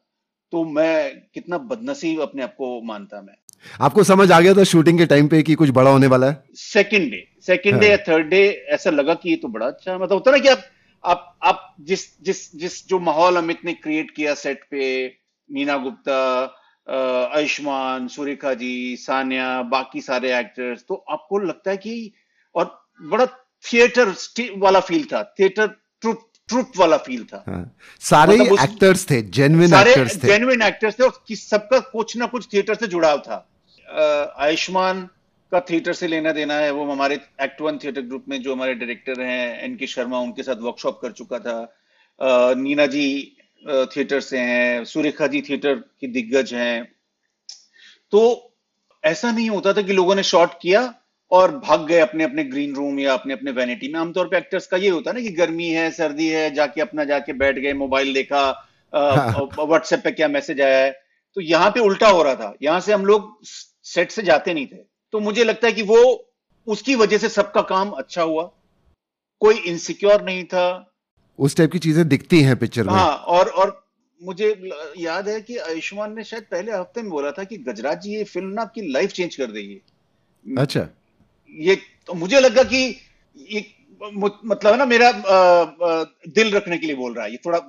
[0.53, 3.35] तो मैं कितना बदनसीब अपने आप को मानता मैं।
[3.81, 6.43] आपको समझ आ गया था शूटिंग के टाइम पे कि कुछ बड़ा होने वाला है?
[6.55, 10.13] सेकंड डे सेकंड डे या थर्ड डे ऐसा लगा कि ये तो बड़ा अच्छा मतलब
[10.13, 10.63] होता ना कि आप
[11.03, 14.83] आप आप जिस जिस जिस जो माहौल अमित ने क्रिएट किया सेट पे
[15.49, 16.19] मीना गुप्ता
[17.35, 22.13] आयुष्मान सुरेखा जी सानिया बाकी सारे एक्टर्स तो आपको लगता है कि
[22.55, 23.25] और बड़ा
[23.65, 24.13] थिएटर
[24.57, 25.67] वाला फील था। थिएटर
[26.01, 30.99] ट्रुप ट्रुप वाला फील था। हाँ। सारे मतलब एक्टर्स थे जेन्युइन एक्टर्स थे। जेन्युइन एक्टर्स
[30.99, 33.47] थे और सबका कुछ ना कुछ थिएटर से जुड़ाव था।
[34.39, 35.01] आयुष्मान
[35.51, 38.73] का थिएटर से लेना देना है वो हमारे एक्ट वन थिएटर ग्रुप में जो हमारे
[38.73, 43.05] डायरेक्टर हैं एन के शर्मा उनके साथ वर्कशॉप कर चुका था। नीना जी
[43.65, 46.83] थिएटर से हैं सुरेखा जी थिएटर की दिग्गज हैं।
[48.13, 48.21] तो
[49.03, 50.81] ऐसा नहीं होता था कि लोगों ने शॉट किया
[51.33, 54.67] और भाग गए अपने अपने ग्रीन रूम या अपने अपने वैनिटी में। आमतौर पे एक्टर्स
[54.67, 57.73] का ये होता है ना कि गर्मी है सर्दी है जाके अपना जाके बैठ गए
[57.75, 58.49] मोबाइल देखा
[58.93, 60.91] व्हाट्सएप। पे क्या मैसेज आया है।
[61.37, 64.65] तो यहाँ पे उल्टा हो रहा था। यहाँ से हम लोग सेट से जाते नहीं
[64.67, 65.99] थे। तो मुझे लगता है कि वो
[66.67, 68.43] उसकी वजह से सबका काम अच्छा हुआ।
[69.41, 70.65] कोई इनसिक्योर नहीं था।
[71.39, 73.81] उस टाइप की चीज़ें दिखती हैं पिक्चर में। हाँ और और
[74.21, 74.49] मुझे
[74.99, 78.23] याद है कि आयुष्मान ने शायद पहले हफ़्ते में बोला था कि गजराज जी ये
[78.25, 79.81] फ़िल्म ना आपकी लाइफ चेंज कर देगी।
[80.45, 80.87] अच्छा।
[81.53, 81.75] ये
[82.07, 82.77] तो मुझे लगा कि
[83.51, 83.65] ये
[84.01, 85.11] मतलब है ना मेरा
[86.29, 87.59] दिल रखने के लिए बोल रहा है। ये थोड़ा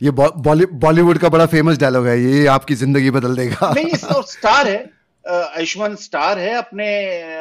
[0.00, 4.68] ये बॉलीवुड का बड़ा फ़ेमस डायलॉग है ये आपकी ज़िंदगी बदल देगा। नहीं तो स्टार
[4.68, 4.90] है
[5.24, 6.86] आयुष्मान स्टार है अपने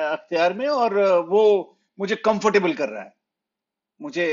[0.01, 0.97] अख्तियार में और
[1.29, 1.43] वो
[1.99, 3.13] मुझे कंफर्टेबल कर रहा है।
[3.99, 4.27] मुझे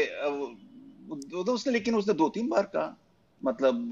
[1.30, 2.96] तो उसने लेकिन उसने दो तीन बार कहा
[3.42, 3.90] मतलब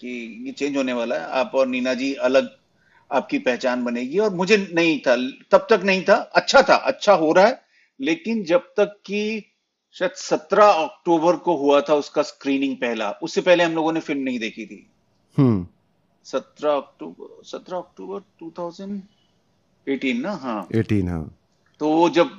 [0.00, 2.48] कि ये चेंज होने वाला है। आप और नीना जी अलग
[3.10, 5.16] आपकी पहचान बनेगी। और मुझे नहीं था
[5.50, 7.60] तब तक नहीं था। अच्छा था अच्छा हो रहा है।
[8.00, 9.20] लेकिन जब तक कि
[9.96, 14.22] शायद सत्रह अक्टूबर को हुआ था उसका स्क्रीनिंग पहला उससे पहले हम लोगों ने फ़िल्म
[14.22, 14.86] नहीं देखी थी।
[15.36, 15.66] हम्म।
[16.26, 20.32] सत्रह अक्टूबर सत्रह अक्टूबर 2018 ना?
[20.32, 21.36] हाँ। 18 हाँ।
[21.80, 22.30] तो वो जब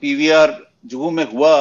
[0.00, 1.54] पीवीआर जुहू में हुआ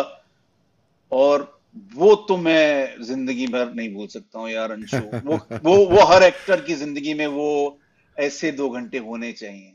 [1.11, 1.51] और
[1.95, 6.23] वो तो मैं ज़िंदगी भर नहीं भूल सकता हूँ यार अंशु। वो वो वो हर
[6.23, 7.79] एक्टर की ज़िंदगी में वो
[8.17, 9.73] ऐसे दो घंटे होने चाहिए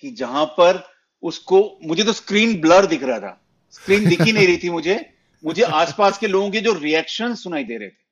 [0.00, 0.82] कि जहाँ पर
[1.22, 5.12] उसको मुझे तो स्क्रीन ब्लर दिख रहा था। स्क्रीन दिख ही नहीं रही थी मुझे।
[5.44, 8.04] मुझे आसपास के लोगों के जो रिएक्शन सुनाई दे रहे थे।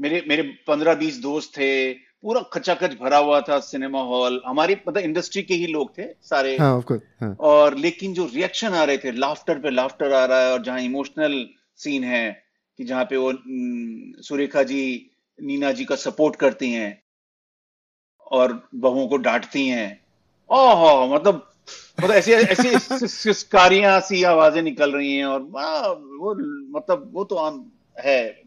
[0.00, 5.02] मेरे मेरे पंद्रह बीस दोस्त थे पूरा खचाखच भरा हुआ था सिनेमा हॉल हमारी मतलब
[5.02, 7.36] इंडस्ट्री के ही लोग थे सारे। हाँ, हाँ.
[7.40, 10.80] और लेकिन जो रिएक्शन आ रहे थे लाफ्टर पे लाफ्टर आ रहा है और जहाँ
[10.80, 12.44] इमोशनल सीन है
[12.78, 13.32] कि जहाँ पे वो
[14.22, 17.02] सुरेखा जी नीना जी का सपोर्ट करती हैं।
[18.32, 20.00] और बहुओं को डांटती हैं।
[20.50, 21.50] ओह मतलब
[22.00, 26.34] मतलब ऐसी ऐसी सिस्कारियाँ सी आवाज़ें निकल रही हैं और वो
[26.78, 27.64] मतलब वो तो आम
[28.04, 28.42] है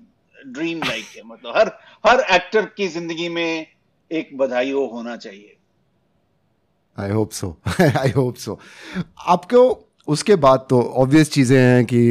[0.47, 1.71] ड्रीम लाइक है मतलब हर
[2.05, 3.67] हर एक्टर की ज़िंदगी में
[4.11, 5.57] एक बधाई हो होना चाहिए।
[6.97, 7.55] I hope so
[7.99, 8.59] I hope so
[9.27, 12.01] आपको उसके बाद तो ऑब्वियस चीज़ें हैं कि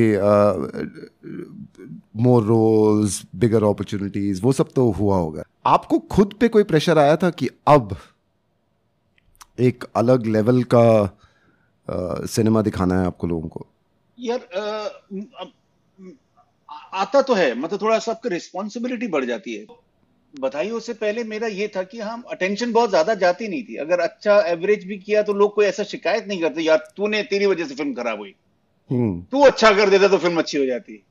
[2.17, 7.17] मोर रोल्स बिगर अपॉर्चुनिटीज़ वो सब तो हुआ होगा। आपको खुद पे कोई प्रेशर आया
[7.17, 7.97] था कि अब
[9.61, 11.17] एक अलग लेवल का
[12.27, 13.67] सिनेमा दिखाना है आपको लोगों को?
[14.19, 15.45] यार आ,
[16.95, 19.67] आता तो है मतलब थोड़ा सा आपकी रिस्पॉन्सिबिलिटी बढ़ जाती है।
[20.35, 24.01] बधाइयों से पहले मेरा ये था कि हम अटेंशन बहुत ज़्यादा जाती नहीं थी अगर
[24.01, 27.67] अच्छा एवरेज भी किया तो लोग कोई ऐसा शिकायत नहीं करते यार तूने तेरी वजह
[27.67, 28.35] से फ़िल्म खराब हुई
[28.91, 31.03] हम्म। तू अच्छा कर देता तो फ़िल्म अच्छी हो जाती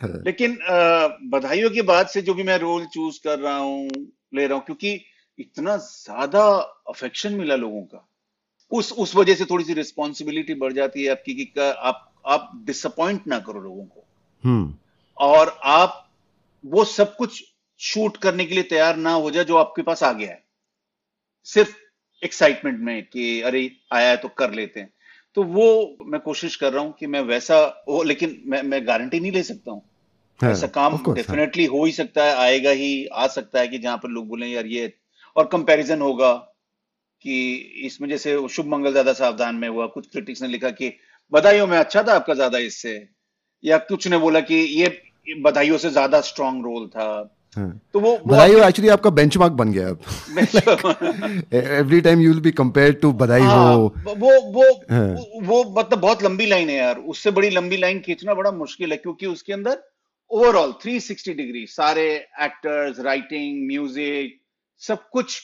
[0.00, 0.58] हाँ। लेकिन
[1.30, 3.88] बधाइयों के बाद से जो भी मैं रोल चूज़ कर रहा हूँ
[4.34, 5.00] ले रहा हूँ क्योंकि
[5.38, 6.44] इतना ज़्यादा
[6.88, 8.06] अफेक्शन मिला लोगों का
[8.72, 13.26] उस उस वजह से थोड़ी सी रिस्पॉन्सिबिलिटी बढ़ जाती है आपकी कि आप आप डिसअपॉइंट
[13.26, 14.04] ना करो लोगों को
[14.44, 14.74] हम्म।
[15.16, 15.98] और आप
[16.64, 17.42] वो सब कुछ
[17.82, 20.42] शूट करने के लिए तैयार ना हो जाए जो आपके पास आ गया है।
[21.46, 21.76] सिर्फ़
[22.22, 24.92] एक्साइटमेंट में कि अरे आया है तो कर लेते हैं।
[25.36, 29.20] तो वो मैं कोशिश कर रहा हूँ कि मैं वैसा हो लेकिन मैं मैं गारंटी
[29.20, 29.82] नहीं ले सकता हूँ।
[30.40, 33.68] हाँ, ऐसा काम course, हाँ। डेफिनेटली हो ही सकता है आएगा ही आ सकता है
[33.68, 34.92] कि जहाँ पर लोग बोले यार ये
[35.36, 36.32] और कंपैरिजन होगा
[37.24, 37.52] कि
[37.86, 40.92] इसमें जैसे शुभ मंगल ज़्यादा सावधान में हुआ। कुछ क्रिटिक्स ने लिखा कि
[41.32, 43.08] बधाइयों में अच्छा था आपका ज़्यादा इससे।
[43.64, 44.88] या कुछ ने बोला कि ये
[45.42, 47.08] बधाइयों से ज़्यादा स्ट्रांग रोल था।
[47.56, 49.98] तो वो बधाई एक्चुअली आपका बेंचमार्क बन गया अब।
[51.54, 55.62] Every time you will be compared to Badhaai हाँ, हो वो वो हाँ। वो वो
[55.78, 59.26] मतलब बहुत लंबी लाइन है यार। उससे बड़ी लंबी लाइन खींचना बड़ा मुश्किल है क्योंकि
[59.26, 59.82] उसके अंदर
[60.30, 62.04] ओवरऑल 360 डिग्री सारे
[62.42, 64.40] एक्टर्स राइटिंग म्यूज़िक
[64.82, 65.40] सब कुछ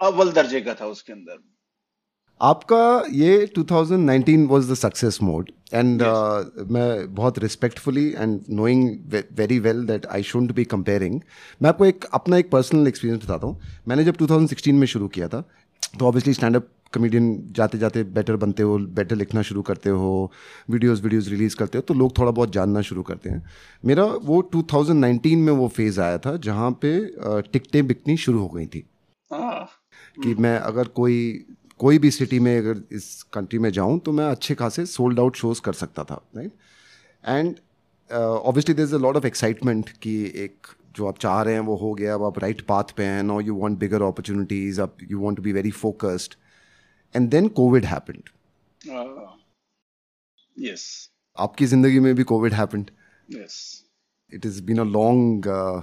[0.00, 1.38] अव्वल दर्जे का था उसके अंदर।
[2.40, 6.02] आपका ये 2019 was the success mode and
[6.70, 8.88] मैं बहुत respectfully and knowing
[9.36, 11.20] very well that I should be comparing
[11.62, 15.28] मैं आपको एक अपना एक पर्सनल एक्सपीरियंस बताता हूँ। मैंने जब 2016 में शुरू किया
[15.28, 15.40] था
[15.98, 20.30] तो ऑब्वियसली स्टैंड अप कमेडियन जाते जाते बेटर बनते हो बेटर लिखना शुरू करते हो
[20.70, 23.44] वीडियोस वीडियोस रिलीज़ करते हो तो लोग थोड़ा बहुत जानना शुरू करते हैं।
[23.84, 26.98] मेरा वो 2019 में वो फ़ेज़ आया था जहाँ पे
[27.52, 28.86] टिकटें बिकनी शुरू हो गई थी।
[29.30, 29.68] हाँ।
[30.22, 31.16] कि मैं अगर कोई
[31.78, 35.36] कोई भी सिटी में अगर इस कंट्री में जाऊँ तो मैं अच्छे खासे सोल्ड आउट
[35.36, 36.52] शोज़ कर सकता था right
[37.28, 37.54] and
[38.10, 40.14] obviously there is a lot of excitement कि
[40.44, 40.66] एक
[40.96, 43.40] जो आप चाह रहे हैं वो हो गया अब आप राइट पाथ पे हैं no
[43.40, 46.34] you want bigger opportunities अब you want to be very focused
[47.16, 48.28] and then Covid happened
[50.56, 50.86] yes
[51.38, 52.90] आपकी ज़िंदगी में भी Covid happened
[53.28, 53.82] yes
[54.32, 55.18] has been a long
[55.48, 55.82] uh,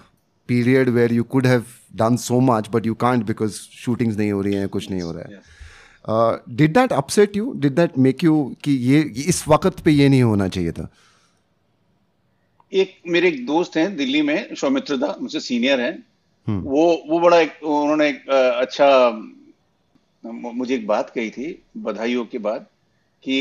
[0.49, 1.67] period where you could have
[2.01, 5.11] done so much but you can't because shootings नहीं हो रही हैं कुछ नहीं हो
[5.11, 5.39] रहा है.
[5.39, 5.62] Uh,
[6.60, 10.08] did that upset you did that make you कि ये ये इस वक्त पे ये
[10.08, 10.88] नहीं होना चाहिए था
[12.72, 15.92] एक मेरे एक दोस्त हैं दिल्ली में सौमित्र दा मुझसे सीनियर हैं
[16.66, 18.88] वो वो बड़ा एक उन्होंने एक अ, अच्छा
[20.24, 21.46] मु- मुझे एक बात कही थी
[21.76, 22.66] बधाइयों के बाद
[23.22, 23.36] कि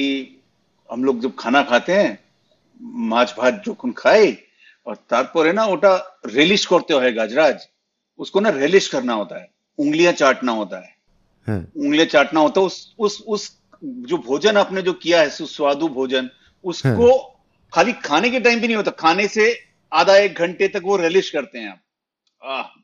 [0.89, 2.11] हम लोग जब खाना खाते हैं
[3.11, 4.25] মাছ ভাত যখন খাই
[4.88, 5.91] और তারপরে না ওটা
[6.36, 7.57] রেলিশ করতে হয় গাজরাজ
[8.19, 9.47] उसको ना रेलिश करना होता है
[9.80, 11.00] उंगलियां चाटना होता है हाँ,
[11.49, 16.30] उंगलियाँ चाटना होता है उस उस उस जो भोजन आपने जो किया है सुस्वादु भोजन
[16.64, 17.18] उसको
[17.72, 19.59] खाली खाने के टाइम भी नहीं होता खाने से
[19.93, 22.74] आधा एक घंटे तक वो रिलिश करते हैं आप।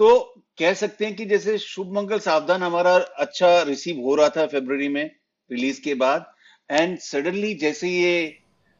[0.00, 4.46] तो कह सकते हैं कि जैसे शुभ मंगल सावधान हमारा अच्छा रिसीव हो रहा था
[4.46, 5.04] फरवरी में
[5.50, 6.26] रिलीज़ के बाद
[6.70, 8.26] एंड सडनली जैसे ये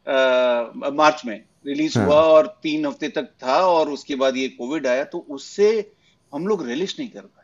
[0.06, 0.12] अ,
[0.92, 4.86] मार्च में रिलीज़ हाँ। हुआ और तीन हफ़्ते तक था और उसके बाद ये कोविड
[4.86, 5.92] आया तो उससे
[6.32, 7.43] हम लोग रिलिश नहीं कर पाए।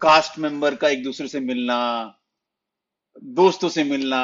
[0.00, 1.78] कास्ट मेंबर का एक दूसरे से मिलना
[3.22, 4.22] दोस्तों से मिलना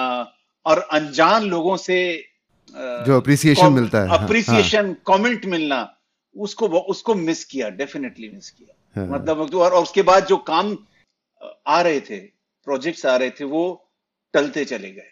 [0.67, 2.27] और अनजान लोगों से
[2.77, 5.51] जो appreciation मिलता है, हाँ, अप्रिसिएशन कमेंट हाँ.
[5.51, 5.97] मिलना
[6.37, 10.77] उसको उसको मिस किया डेफिनेटली मिस किया हाँ। मतलब और, और उसके बाद जो काम
[11.67, 12.19] आ रहे थे
[12.67, 13.91] प्रोजेक्ट्स आ रहे थे वो
[14.35, 15.11] टलते चले गए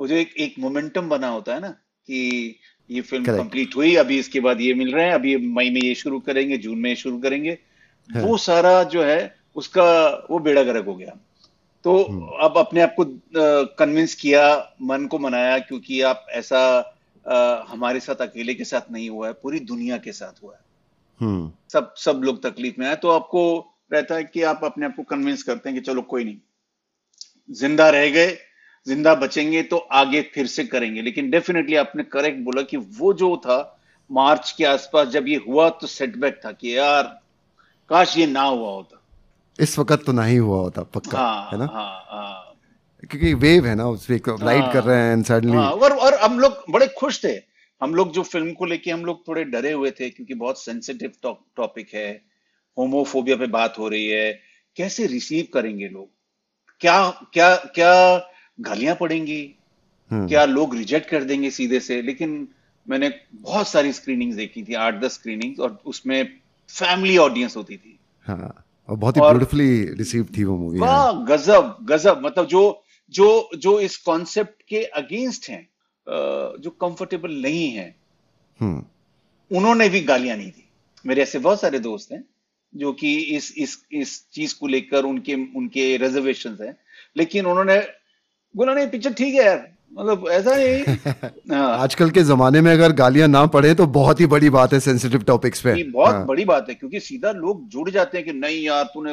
[0.00, 1.68] वो जो एक एक मोमेंटम बना होता है ना
[2.08, 2.58] कि
[2.90, 5.94] ये फ़िल्म कंप्लीट हुई अभी इसके बाद ये मिल रहे हैं अभी मई में ये
[5.94, 7.58] शुरू करेंगे जून में ये शुरू करेंगे
[8.10, 9.86] हाँ। वो सारा जो है उसका
[10.30, 11.16] वो बेड़ा गर्क हो गया।
[11.84, 11.96] तो
[12.42, 13.04] अब अपने आप को
[13.78, 14.42] कन्विंस किया
[14.82, 16.60] मन को मनाया क्योंकि आप ऐसा
[17.26, 20.60] अ, हमारे साथ अकेले के साथ नहीं हुआ है पूरी दुनिया के साथ हुआ है।
[21.20, 23.42] हम्म। सब सब लोग तकलीफ़ में आए तो आपको
[23.92, 26.36] रहता है कि आप अपने आप को कन्विंस करते हैं कि चलो कोई नहीं।
[27.54, 28.36] ज़िंदा रह गए
[28.86, 33.36] ज़िंदा बचेंगे तो आगे फिर से करेंगे। लेकिन डेफिनेटली आपने करेक्ट बोला कि वो जो
[33.36, 33.58] था
[34.10, 37.02] मार्च के आसपास जब ये हुआ तो सेटबैक था कि यार
[37.90, 38.97] काश ये ना हुआ होता।
[39.60, 41.64] इस वक्त तो नहीं हुआ होता पक्का हाँ है ना?
[41.64, 42.44] हाँ हाँ।
[43.10, 46.38] क्योंकि वेव है ना उस पे राइड कर रहे हैं हाँ सडनली और और हम
[46.38, 47.40] लोग बड़े खुश थे।
[47.82, 51.12] हम लोग जो फ़िल्म को लेके हम लोग थोड़े डरे हुए थे क्योंकि बहुत सेंसिटिव
[51.56, 52.22] टॉपिक है।
[52.78, 54.40] होमोफोबिया पे बात हो रही है।
[54.76, 56.08] कैसे रिसीव करेंगे लोग?
[56.80, 58.18] क्या क्या क्या
[58.60, 59.54] गालियाँ पड़ेंगी?
[60.12, 62.02] क्या लोग रिजेक्ट कर देंगे सीधे से?
[62.02, 62.48] लेकिन
[62.88, 66.38] मैंने बहुत सारी स्क्रीनिंग्स देखी थी आठ दस स्क्रीनिंग्स और उसमें
[66.68, 71.76] फैमिली ऑडियंस होती थी। हाँ। और बहुत ही ब्यूटीफुली रिसीव थी वो मूवी वाह गजब
[71.82, 72.62] गजब। मतलब जो
[73.12, 73.26] जो
[73.56, 75.68] जो इस कॉन्सेप्ट के अगेंस्ट हैं
[76.60, 77.94] जो कंफर्टेबल नहीं है
[78.60, 80.64] हम्म उन्होंने भी गालियाँ नहीं दी।
[81.04, 82.24] मेरे ऐसे बहुत सारे दोस्त हैं
[82.72, 86.76] जो कि इस इस इस चीज़ को लेकर उनके उनके रिजर्वेशन हैं।
[87.16, 87.80] लेकिन उन्होंने
[88.54, 90.84] बोला नहीं पिक्चर ठीक है यार मतलब ऐसा नहीं।
[91.54, 94.80] हाँ, आजकल के जमाने में अगर गालियाँ ना पड़े तो बहुत ही बड़ी बात है
[94.80, 98.32] सेंसिटिव टॉपिक्स पे। बहुत हाँ, बड़ी बात है क्योंकि सीधा लोग जुड़ जाते हैं कि
[98.32, 99.12] नहीं यार तूने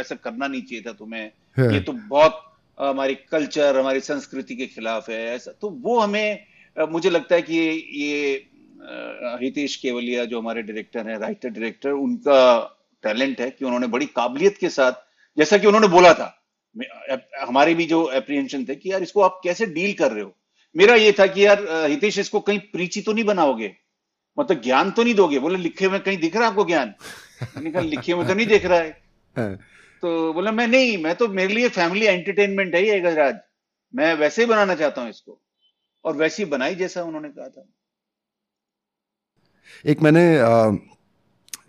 [0.00, 2.40] ऐसा करना नहीं चाहिए था तुम्हें। हाँ। ये तो बहुत
[2.80, 6.44] हमारी कल्चर हमारी संस्कृति के खिलाफ है ऐसा। तो वो हमें
[6.90, 7.58] मुझे लगता है कि
[7.94, 8.46] ये
[9.42, 12.62] हितेश केवलिया जो हमारे डायरेक्टर हैं राइटर डायरेक्टर उनका
[13.02, 14.92] टैलेंट है कि उन्होंने बड़ी काबिलियत के साथ
[15.38, 16.41] जैसा कि उन्होंने बोला था
[17.40, 20.32] हमारे भी जो अप्रीहेंशन थे कि यार इसको आप कैसे डील कर रहे हो?
[20.74, 23.72] मेरा ये था कि यार हितेश इसको कहीं प्रीची तो नहीं बनाओगे?
[24.36, 25.38] मतलब ज्ञान तो नहीं दोगे?
[25.38, 26.94] बोले लिखे में कहीं दिख रहा है आपको ज्ञान?
[27.80, 28.90] लिखे में तो नहीं दिख रहा है।
[29.36, 29.54] हाँ,
[30.02, 33.36] तो बोला मैं नहीं मैं तो मेरे लिए फैमिली एंटरटेनमेंट है ये गजराज।
[33.94, 35.40] मैं वैसे ही बनाना चाहता हूँ इसको।
[36.04, 37.68] और वैसी बनाई जैसा उन्होंने कहा था।
[39.84, 40.76] एक मैंने अ,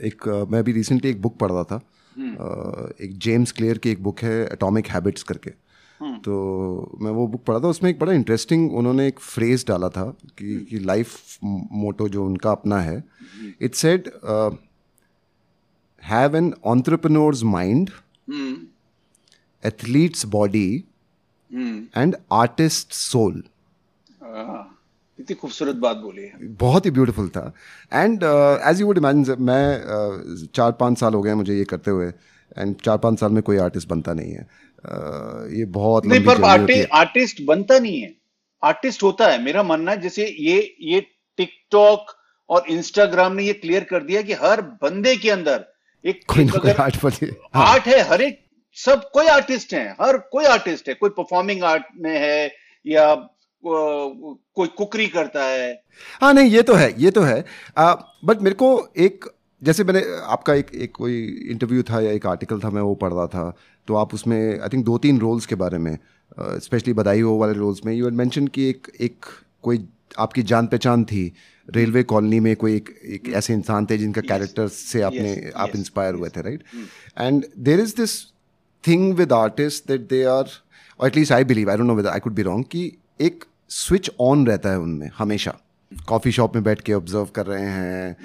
[0.01, 1.79] एक मैं अभी रिसेंटली एक बुक पढ़ रहा था।
[2.17, 5.51] एक जेम्स क्लियर की एक बुक है एटॉमिक हैबिट्स करके।
[5.99, 9.89] हम्म। तो मैं वो बुक पढ़ा था उसमें एक बड़ा इंटरेस्टिंग उन्होंने एक फ्रेज डाला
[9.89, 10.03] था
[10.37, 13.03] कि कि लाइफ मोटो जो उनका अपना है।
[13.61, 14.09] It said
[16.03, 17.89] have an entrepreneur's mind
[18.29, 18.55] hmm.
[19.63, 20.83] Athlete's body
[21.51, 23.43] हम्म। एंड आर्टिस्ट सोल
[25.17, 27.53] कितनी खूबसूरत बात बोली है। बहुत ही ब्यूटीफुल था।
[27.93, 28.23] And
[28.69, 32.07] as you would imagine मैं uh, चार पाँच साल हो गए मुझे ये करते हुए
[32.07, 34.47] एंड चार पाँच साल में कोई आर्टिस्ट बनता नहीं है।
[34.83, 38.13] Uh, ये बहुत नहीं पर है। आर्टिस्ट आर्टिस्ट बनता नहीं है।
[38.63, 40.99] आर्टिस्ट होता है। मेरा मानना है जैसे ये ये
[41.39, 42.15] टिकटॉक
[42.49, 45.65] और इंस्टाग्राम ने ये क्लियर कर दिया कि हर बंदे के अंदर
[46.03, 48.39] एक कोई ना कोई आर्ट बने हाँ, आर्ट है हर एक
[48.77, 52.51] सब कोई आर्टिस्ट है। हर कोई आर्टिस्ट है। कोई परफॉर्मिंग आर्ट में है
[52.85, 53.13] या
[53.65, 55.83] कोई कुकरी करता है।
[56.21, 57.45] हाँ नहीं ये तो है ये तो है।
[58.25, 59.25] बट मेरे को एक
[59.63, 63.13] जैसे मैंने आपका एक एक कोई इंटरव्यू था या एक आर्टिकल था मैं वो पढ़
[63.13, 63.57] रहा था
[63.87, 65.97] तो आप उसमें आई थिंक दो तीन रोल्स के बारे में
[66.39, 69.25] स्पेशली बधाई हो वाले रोल्स में यू हैड मेंशन कि एक एक
[69.61, 69.87] कोई
[70.19, 71.33] आपकी जान पहचान थी
[71.69, 75.69] रेलवे कॉलोनी में कोई एक एक ऐसे इंसान थे जिनका कैरेक्टर से आपने yes, आप
[75.69, 76.63] yes, इंस्पायर हुए थे right
[77.19, 78.25] and there is this
[78.87, 80.45] thing with artist that they are
[80.99, 83.43] और at least I believe I don't know with I could be wrong कि एक
[83.73, 85.57] स्विच ऑन रहता है उनमें हमेशा।
[86.07, 88.17] कॉफ़ी शॉप में बैठ के ऑब्ज़र्व कर रहे हैं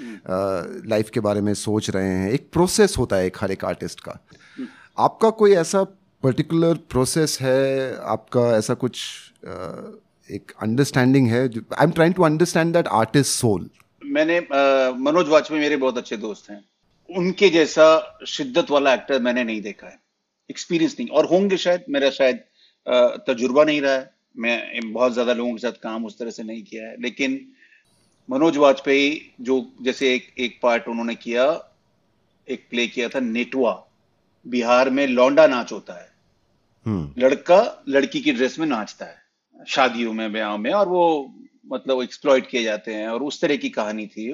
[0.89, 3.99] लाइफ के बारे में सोच रहे हैं। एक प्रोसेस होता है एक हर एक आर्टिस्ट
[3.99, 4.17] का।
[4.97, 5.83] आपका कोई ऐसा
[6.23, 7.95] पर्टिकुलर प्रोसेस है?
[8.05, 9.01] आपका ऐसा कुछ
[9.43, 9.51] अ,
[10.29, 13.69] एक अंडरस्टैंडिंग है I am trying to understand that artist soul
[14.05, 14.39] मैंने
[14.99, 16.63] मनोज वाजपेयी मेरे बहुत अच्छे दोस्त हैं।
[17.09, 17.87] उनके जैसा
[18.27, 19.99] शिद्दत वाला एक्टर मैंने नहीं देखा है।
[20.49, 22.39] एक्सपीरियंस नहीं। और होंगे शायद मेरा शायद
[23.27, 26.63] तजुर्बा नहीं रहा है। मैं बहुत ज़्यादा लोगों के साथ काम उस तरह से नहीं
[26.63, 27.51] किया है। लेकिन
[28.29, 31.45] मनोज वाजपेयी जो जैसे एक एक पार्ट उन्होंने किया
[32.47, 33.73] एक प्ले किया था नेटवा
[34.47, 36.09] बिहार में लौंडा नाच होता है।
[36.85, 39.17] हम्म। लड़का लड़की की ड्रेस में नाचता है
[39.67, 41.33] शादियों में ब्याह में और वो
[41.71, 44.31] मतलब एक्सप्लॉइट किए जाते हैं और उस तरह की कहानी थी।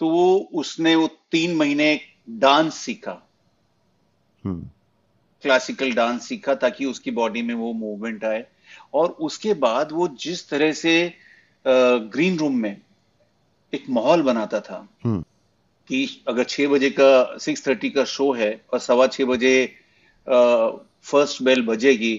[0.00, 3.30] तो वो उसने वो तीन महीने डांस सीखा।
[4.44, 4.68] हम्म।
[5.42, 8.46] क्लासिकल डांस सीखा ताकि उसकी बॉडी में वो मूवमेंट आए।
[8.94, 11.14] और उसके बाद वो जिस तरह से
[11.66, 12.76] ग्रीन रूम में
[13.72, 15.24] एक माहौल बनाता था हम्म।
[15.88, 19.54] कि अगर छह बजे का सिक्स थर्टी का शो है और सवा छह बजे
[20.26, 22.16] फ़र्स्ट बेल बजेगी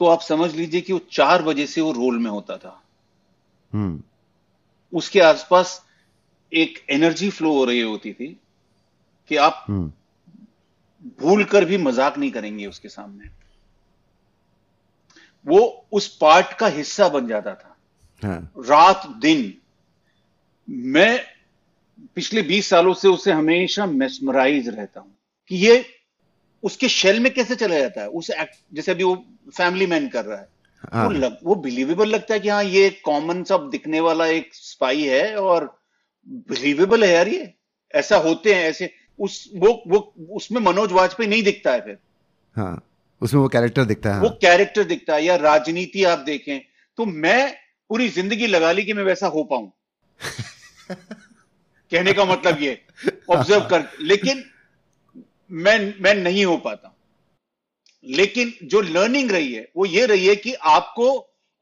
[0.00, 2.82] तो आप समझ लीजिए कि वो चार बजे से वो रोल में होता था।
[3.72, 4.02] हम्म।
[4.92, 5.84] उसके आसपास
[6.52, 8.40] एक एनर्जी फ्लो हो रही होती थी
[9.30, 9.92] कि आप हम्म।
[11.20, 13.28] भूल कर भी मज़ाक नहीं करेंगे उसके सामने।
[15.46, 17.76] वो उस पार्ट का हिस्सा बन जाता था।
[18.22, 19.54] हाँ। रात दिन।
[20.68, 21.20] मैं
[22.14, 25.16] पिछले 20 सालों से उसे हमेशा मेस्मराइज रहता हूँ
[25.48, 25.86] कि ये
[26.62, 28.08] उसके शेल में कैसे चला जाता है?
[28.08, 29.26] उस एक्ट जैसे अभी वो
[29.56, 30.48] फैमिली मैन कर रहा है।
[30.92, 34.50] हाँ। वो लग, वो बिलीवेबल लगता है कि हाँ ये कॉमन सब दिखने वाला एक
[34.54, 35.80] स्पाई है और
[36.28, 37.54] बिलीवेबल है यार ये।
[37.94, 41.98] ऐसा होते हैं ऐसे उस वो वो उसमें मनोज वाजपेयी नहीं दिखता है फिर।
[42.56, 42.82] हाँ।
[43.20, 46.58] उसमें वो कैरेक्टर दिखता है वो हाँ। कैरेक्टर दिखता है या राजनीति आप देखें
[46.98, 47.54] तो मैं
[47.90, 49.70] पूरी ज़िंदगी लगा ली कि मैं वैसा हो पाऊँ।
[51.92, 52.80] कहने का मतलब ये
[53.30, 54.44] ऑब्ज़र्व कर लेकिन
[55.50, 56.92] मैं मैं नहीं हो पाता।
[58.04, 61.08] लेकिन जो लर्निंग रही है वो ये रही है कि आपको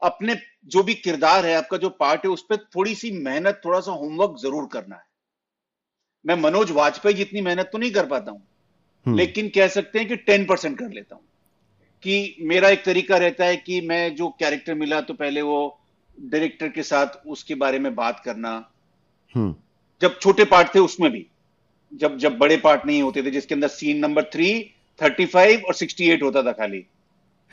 [0.02, 0.36] अपने
[0.66, 3.92] जो भी किरदार है आपका जो पार्ट है उस पर थोड़ी सी मेहनत थोड़ा सा
[3.92, 5.02] होमवर्क ज़रूर करना है।
[6.24, 8.42] मैं मनोज वाजपेयी जितनी मेहनत तो नहीं कर पाता हूँ
[9.07, 11.24] हम्म, लेकिन कह सकते हैं कि टेन परसेंट कर लेता हूँ।
[12.05, 15.80] कि मेरा एक तरीका रहता है कि मैं जो कैरेक्टर मिला तो पहले वो
[16.20, 18.70] डायरेक्टर के साथ उसके बारे में बात करना।
[19.34, 19.55] हम्म।
[20.02, 21.26] जब छोटे पार्ट थे उसमें भी।
[21.94, 24.70] जब जब बड़े पार्ट नहीं होते थे जिसके अंदर scene number three
[25.02, 26.84] thirty five और सिक्सटी एट होता था खाली।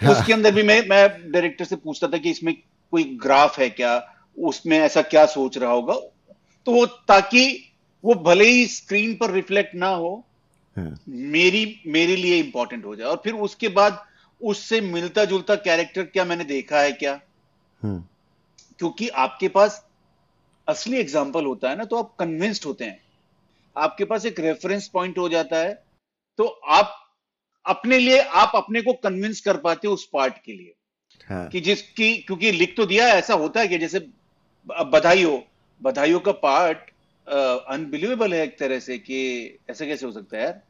[0.02, 2.54] हाँ। उसके अंदर भी मैं मैं डायरेक्टर से पूछता था कि इसमें
[2.92, 4.16] कोई ग्राफ है क्या?
[4.38, 5.94] उसमें ऐसा क्या सोच रहा होगा?
[6.66, 7.74] तो वो ताकि
[8.04, 10.28] वो भले ही स्क्रीन पर रिफ्लेक्ट ना हो
[10.78, 14.06] हाँ, मेरी मेरे लिए इंपॉर्टेंट हो जाए। और फिर उसके बाद
[14.42, 17.20] उससे मिलता जुलता कैरेक्टर क्या मैंने देखा है क्या?
[17.82, 18.04] हम्म।
[18.80, 19.84] क्योंकि आपके पास
[20.68, 23.00] असली एग्ज़ाम्पल होता है ना तो आप कन्विंस्ड होते हैं।
[23.76, 25.74] आपके पास एक रेफरेंस पॉइंट हो जाता है
[26.40, 26.98] तो आप
[27.66, 30.74] अपने लिए आप अपने को कन्विंस कर पाते हो उस पार्ट के लिए।
[31.28, 34.00] हाँ। कि जिसकी क्योंकि लिख तो दिया है ऐसा होता है कि जैसे
[34.68, 35.44] हो
[35.82, 36.90] बधाइयों का पार्ट
[37.28, 39.20] अनबिलीवेबल है एक तरह से कि
[39.70, 40.62] ऐसा कैसे हो सकता है यार।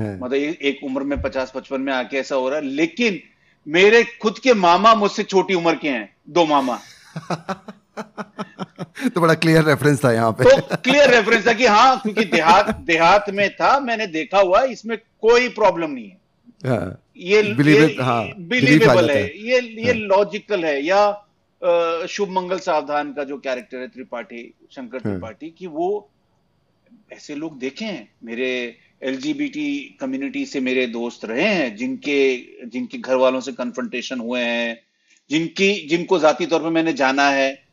[0.00, 3.20] मतलब एक उम्र में पचास पचपन में आके ऐसा हो रहा है लेकिन
[3.68, 6.80] मेरे खुद के मामा मुझसे छोटी उम्र के हैं दो मामा।
[9.14, 12.76] तो बड़ा क्लियर रेफरेंस था यहाँ पे। तो क्लियर रेफरेंस था कि हाँ क्योंकि देहात
[12.76, 16.18] देहात में था मैंने देखा हुआ इसमें कोई प्रॉब्लम नहीं है।
[16.66, 21.24] हाँ, ये it, हाँ, बिलीवेबल है। है। ये ये लॉजिकल है या
[22.06, 26.10] शुभ मंगल सावधान का जो कैरेक्टर है त्रिपाठी शंकर हाँ। त्रिपाठी कि वो
[27.12, 32.36] ऐसे लोग देखे हैं मेरे एलजीबीटी कम्युनिटी से मेरे दोस्त रहे हैं जिनके
[32.66, 34.82] जिनके घर वालों से कन्फ्रंटेशन हुए हैं
[35.30, 37.68] जिनकी जिनको जाती तौर पे मैंने जाना है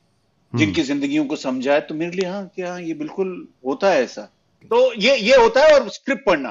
[0.56, 4.22] जिनकी जिंदगियों को समझा है तो मेरे लिए हाँ क्या ये बिल्कुल होता है ऐसा?
[4.64, 6.50] तो ये ये होता है और स्क्रिप्ट पढ़ना।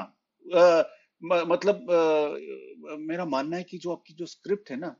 [0.55, 0.89] अ,
[1.23, 4.95] म- मतलब अ, मेरा मानना है कि जो आपकी जो स्क्रिप्ट है ना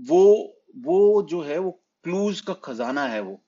[0.00, 3.45] वो वो जो है वो क्लूज का खजाना है वो।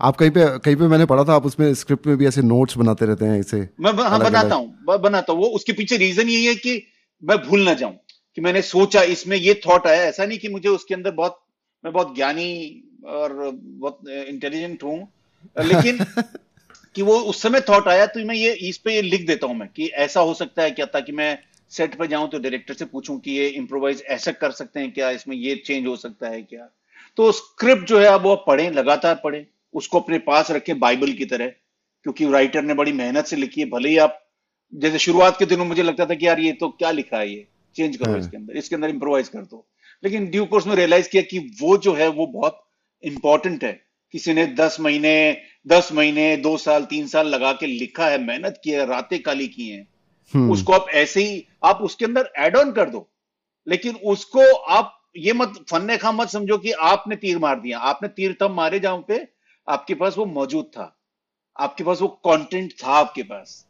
[0.00, 2.76] आप कहीं पे कहीं पे मैंने पढ़ा था आप उसमें स्क्रिप्ट में भी ऐसे नोट्स
[2.76, 6.28] बनाते रहते हैं ऐसे मैं ब- हाँ बनाता हूँ बनाता हूँ। वो उसके पीछे रीजन
[6.28, 6.82] यही है कि
[7.22, 7.92] मैं भूल ना जाऊँ
[8.34, 11.40] कि मैंने सोचा इसमें ये थॉट आया। ऐसा नहीं कि मुझे उसके अंदर बहुत
[11.84, 15.12] मैं बहुत ज्ञानी और बहुत इंटेलिजेंट हूँ
[15.58, 15.98] लेकिन
[16.94, 19.56] कि वो उस समय थॉट आया तो मैं ये इस पे ये लिख देता हूँ
[19.56, 21.38] मैं कि ऐसा हो सकता है क्या ताकि मैं
[21.70, 25.10] सेट पे जाऊँ तो डायरेक्टर से पूछूँ कि ये इम्प्रोवाइज ऐसा कर सकते हैं क्या
[25.10, 26.68] इसमें ये चेंज हो सकता है क्या।
[27.16, 31.24] तो स्क्रिप्ट जो है अब वो पढ़ें लगातार पढ़ें। उसको अपने पास रखें बाइबल की
[31.24, 31.48] तरह
[32.02, 34.24] क्योंकि राइटर ने बड़ी मेहनत से लिखी है भले ही आप
[34.74, 37.46] जैसे शुरुआत के दिनों मुझे लगता था कि यार ये तो क्या लिखा है ये
[37.76, 39.66] चेंज करो हाँ। इसके अंदर इसके अंदर इम्प्रोवाइज कर दो।
[40.04, 42.60] लेकिन ड्यू कोर्स में रियलाइज़ किया कि वो जो है वो बहुत
[43.04, 43.72] इंपॉर्टेंट है।
[44.12, 45.36] किसी ने दस महीने
[45.68, 49.48] दस महीने दो साल तीन साल लगा के लिखा है मेहनत की है रातें काली
[49.48, 49.86] की हैं।
[50.34, 53.08] हम्म, उसको आप ऐसे ही आप उसके अंदर एड ऑन कर दो।
[53.66, 58.08] लेकिन उसको आप ये मत फन्ने खा मत समझो कि आपने तीर मार दिया आपने
[58.08, 59.18] तीर तब मारे जहाँ पे
[59.68, 60.94] आपके पास वो मौजूद था।
[61.60, 63.66] आपके पास वो कंटेंट था आपके पास।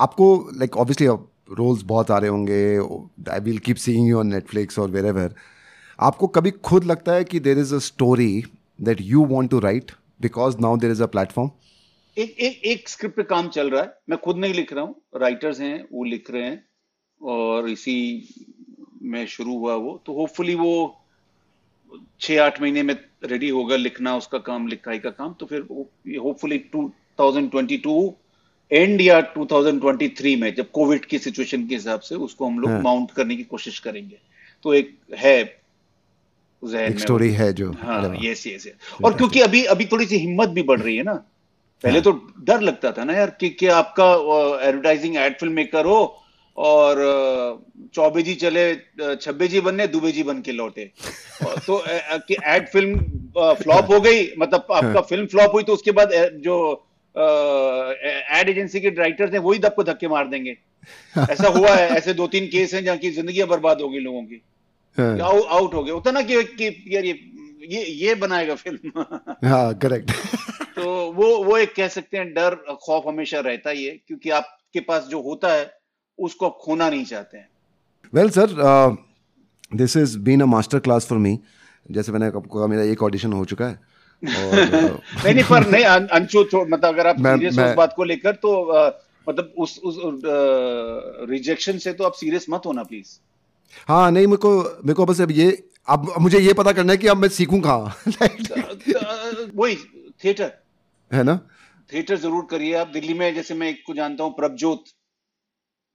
[0.00, 1.06] आपको लाइक ऑब्वियसली
[1.54, 2.76] रोल्स बहुत आ रहे होंगे
[3.32, 5.34] I will keep seeing you on Netflix और वेर एवर
[6.00, 8.42] आपको कभी खुद लगता है कि there is a story
[8.80, 11.50] that you want to write because now there is a platform
[12.18, 14.94] एक एक एक स्क्रिप्ट पे काम चल रहा है। मैं खुद नहीं लिख रहा हूँ।
[15.16, 16.64] राइटर्स हैं वो लिख रहे हैं।
[17.22, 17.96] और इसी
[19.02, 20.72] में शुरू हुआ वो। तो होपफुली वो
[22.20, 22.94] छः आठ महीने में
[23.24, 25.60] रेडी होगा लिखना उसका काम लिखाई का काम तो फिर
[26.16, 28.10] होपफुली 2022
[28.72, 32.82] एंड या 2023 में जब कोविड की सिचुएशन के हिसाब से उसको हम लोग हाँ।
[32.82, 34.18] माउंट करने की कोशिश करेंगे।
[34.62, 35.62] तो एक है
[36.74, 38.72] एक स्टोरी है जो हाँ वाह। यस यस
[39.04, 41.14] और क्योंकि अभी अभी थोड़ी सी हिम्मत भी बढ़ रही है ना।
[41.82, 44.12] पहले तो डर लगता था ना यार कि, कि आपका
[44.68, 46.21] एडवर्टाइजिंग एड फ़िल्म मेकर हो
[46.56, 46.96] और
[47.94, 48.74] चौबे जी चले
[49.16, 50.84] छब्बे जी बनने दुबे जी बन के लौटे।
[51.66, 51.82] तो
[52.28, 52.98] कि एड फ़िल्म
[53.62, 56.10] फ्लॉप हो गई मतलब आपका फ़िल्म फ्लॉप हुई तो उसके बाद
[56.44, 56.56] जो
[57.14, 60.56] एड एजेंसी के डायरेक्टर्स हैं वही आपको धक्के मार देंगे।
[61.30, 64.22] ऐसा हुआ है ऐसे दो तीन केस हैं जहाँ की ज़िंदगी बर्बाद हो गई लोगों
[64.22, 64.42] की।
[64.98, 67.18] हाँ, आउट आउट हो गए। होता ना कि, कि यार ये
[67.70, 69.04] ये ये बनाएगा फ़िल्म
[69.48, 70.10] हाँ करेक्ट
[70.76, 74.80] तो वो वो एक कह सकते हैं डर खौफ हमेशा रहता ही है क्योंकि आपके
[74.80, 75.81] पास जो होता है
[76.22, 77.48] उसको आप खोना नहीं चाहते हैं।
[78.14, 78.54] Well sir
[79.76, 81.38] this is been a master class for me
[81.90, 83.80] जैसे मैंने आपको कहा मेरा एक ऑडिशन हो चुका है।
[84.22, 88.32] और uh, नहीं नहीं पर नहीं अंशु मतलब अगर आप सीरियस उस बात को लेकर
[88.32, 89.96] तो अ, मतलब उस उस
[91.30, 93.18] रिजेक्शन से तो आप सीरियस मत होना प्लीज़
[93.88, 95.50] हाँ नहीं मेरे को मेरे को बस अब ये
[95.88, 97.96] अब अब मुझे ये पता करना है कि अब मैं सीखूं कहाँ?
[99.56, 99.76] वही
[100.24, 100.52] थिएटर
[101.10, 101.38] है ना?
[101.92, 104.84] थिएटर ज़रूर करिए आप। दिल्ली में जैसे मैं एक को जानता हूँ प्रभजोत।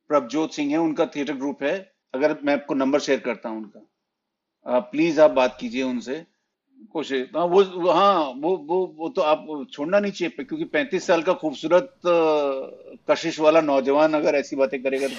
[0.10, 1.76] प्रभजोत सिंह है, उनका थिएटर ग्रुप है।
[2.14, 6.26] अगर मैं आपको नंबर शेयर करता हूँ उनका। प्लीज़ आप बात कीजिए उनसे।
[6.94, 11.22] कोशिश हाँ वो हाँ वो वो वो तो आप छोड़ना नहीं चाहिए, क्योंकि पैंतीस साल
[11.22, 11.94] का खूबसूरत
[13.10, 15.16] कशिश वाला नौजवान अगर ऐसी बातें करेगा तो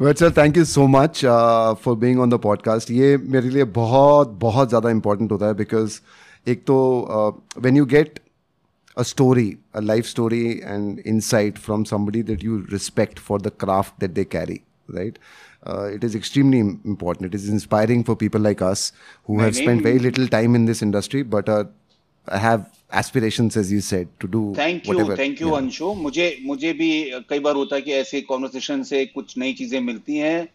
[0.00, 1.24] well sir thank you so much
[1.84, 6.00] for being on the podcast ये मेरे लिए बहुत बहुत ज़्यादा इंपॉर्टेंट होता है बिकॉज़
[6.46, 6.76] एक तो
[7.58, 8.18] when you get
[8.96, 13.98] a story, a life story and insight from somebody that you respect for the craft
[14.00, 15.18] that they carry, right?
[15.66, 17.26] Uh, it is extremely important.
[17.28, 18.92] It is inspiring for people like us
[19.24, 21.66] who have spent very little time in this industry but are,
[22.28, 25.16] have aspirations, as you said, to do thank you whatever.
[25.18, 25.58] Thank you Yeah.
[25.62, 26.90] Anshu मुझे मुझे भी
[27.30, 30.46] कई बार होता है कि ऐसे conversation से कुछ नई चीज़ें मिलती हैं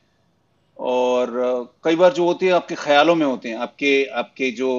[0.78, 1.52] और अ,
[1.84, 3.92] कई बार जो होते हैं आपके ख्यालों में होते हैं आपके
[4.24, 4.70] आपके जो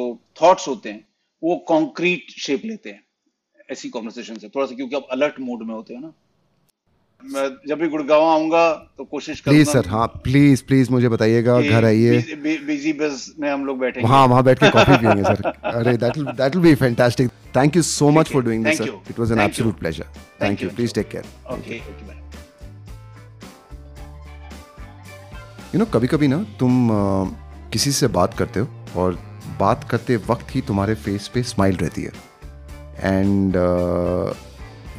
[0.43, 1.05] थॉट्स होते हैं
[1.43, 3.03] वो कॉन्क्रीट शेप लेते हैं
[3.73, 6.13] ऐसी कॉन्वर्सेशन से थोड़ा सा क्योंकि आप अलर्ट मूड में होते हैं ना।
[7.23, 8.63] मैं जब भी गुड़गांव आऊँगा
[8.99, 12.21] तो कोशिश प्लीज़ सर हाँ प्लीज़ प्लीज़ मुझे बताइएगा घर आइए।
[12.67, 15.43] बिज़ी बस में हम लोग बैठेंगे। हाँ वहाँ बैठ के कॉफ़ी पियेंगे सर
[15.75, 19.19] अरे that that will be fantastic thank you so much for doing this sir it
[19.19, 20.07] was an absolute pleasure
[20.43, 22.19] thank you please take care okay okay bye
[25.75, 26.91] you know कभी कभी ना तुम
[27.73, 29.19] किसी से बात करते हो और
[29.61, 32.13] बात करते वक्त ही तुम्हारे फेस पे स्माइल रहती है।
[33.00, 33.58] एंड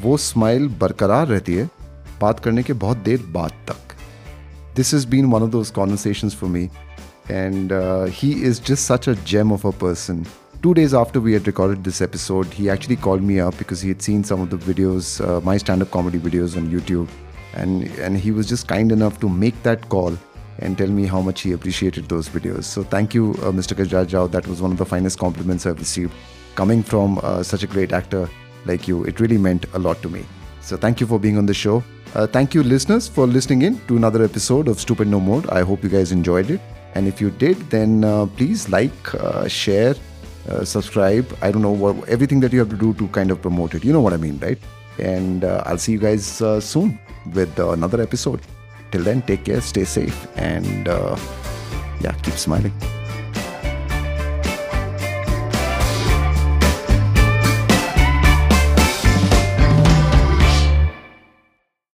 [0.03, 1.69] वो स्माइल बरकरार रहती है
[2.21, 3.95] बात करने के बहुत देर बाद तक
[4.77, 6.69] this is been one of those conversations for me
[7.29, 10.25] and uh, he is just such a gem of a person.
[10.63, 13.89] Two days after we had recorded this episode, he actually called me up because he
[13.89, 17.09] had seen some of the videos, uh, my stand-up comedy videos on YouTube,
[17.55, 20.17] and and he was just kind enough to make that call
[20.59, 22.65] and tell me how much he appreciated those videos.
[22.65, 23.77] So thank you, uh, Mr.
[23.77, 24.27] Kajraj Rao.
[24.27, 26.15] That was one of the finest compliments I've received,
[26.56, 28.30] coming from uh, such a great actor
[28.66, 29.04] like you.
[29.06, 30.26] It really meant a lot to me.
[30.62, 31.84] So thank you for being on the show.
[32.14, 35.44] Uh, thank you, listeners, for listening in to another episode of Stupid No More.
[35.50, 36.60] I hope you guys enjoyed it.
[36.94, 39.96] And if you did, then uh, please like, uh, share,
[40.50, 41.26] uh, subscribe.
[41.42, 43.86] I don't know what everything that you have to do to kind of promote it.
[43.86, 44.60] You know what I mean, right?
[45.00, 47.00] And uh, I'll see you guys soon
[47.34, 48.42] with another episode.
[48.92, 50.88] Till then, take care, stay safe, and
[52.02, 52.74] yeah, keep smiling.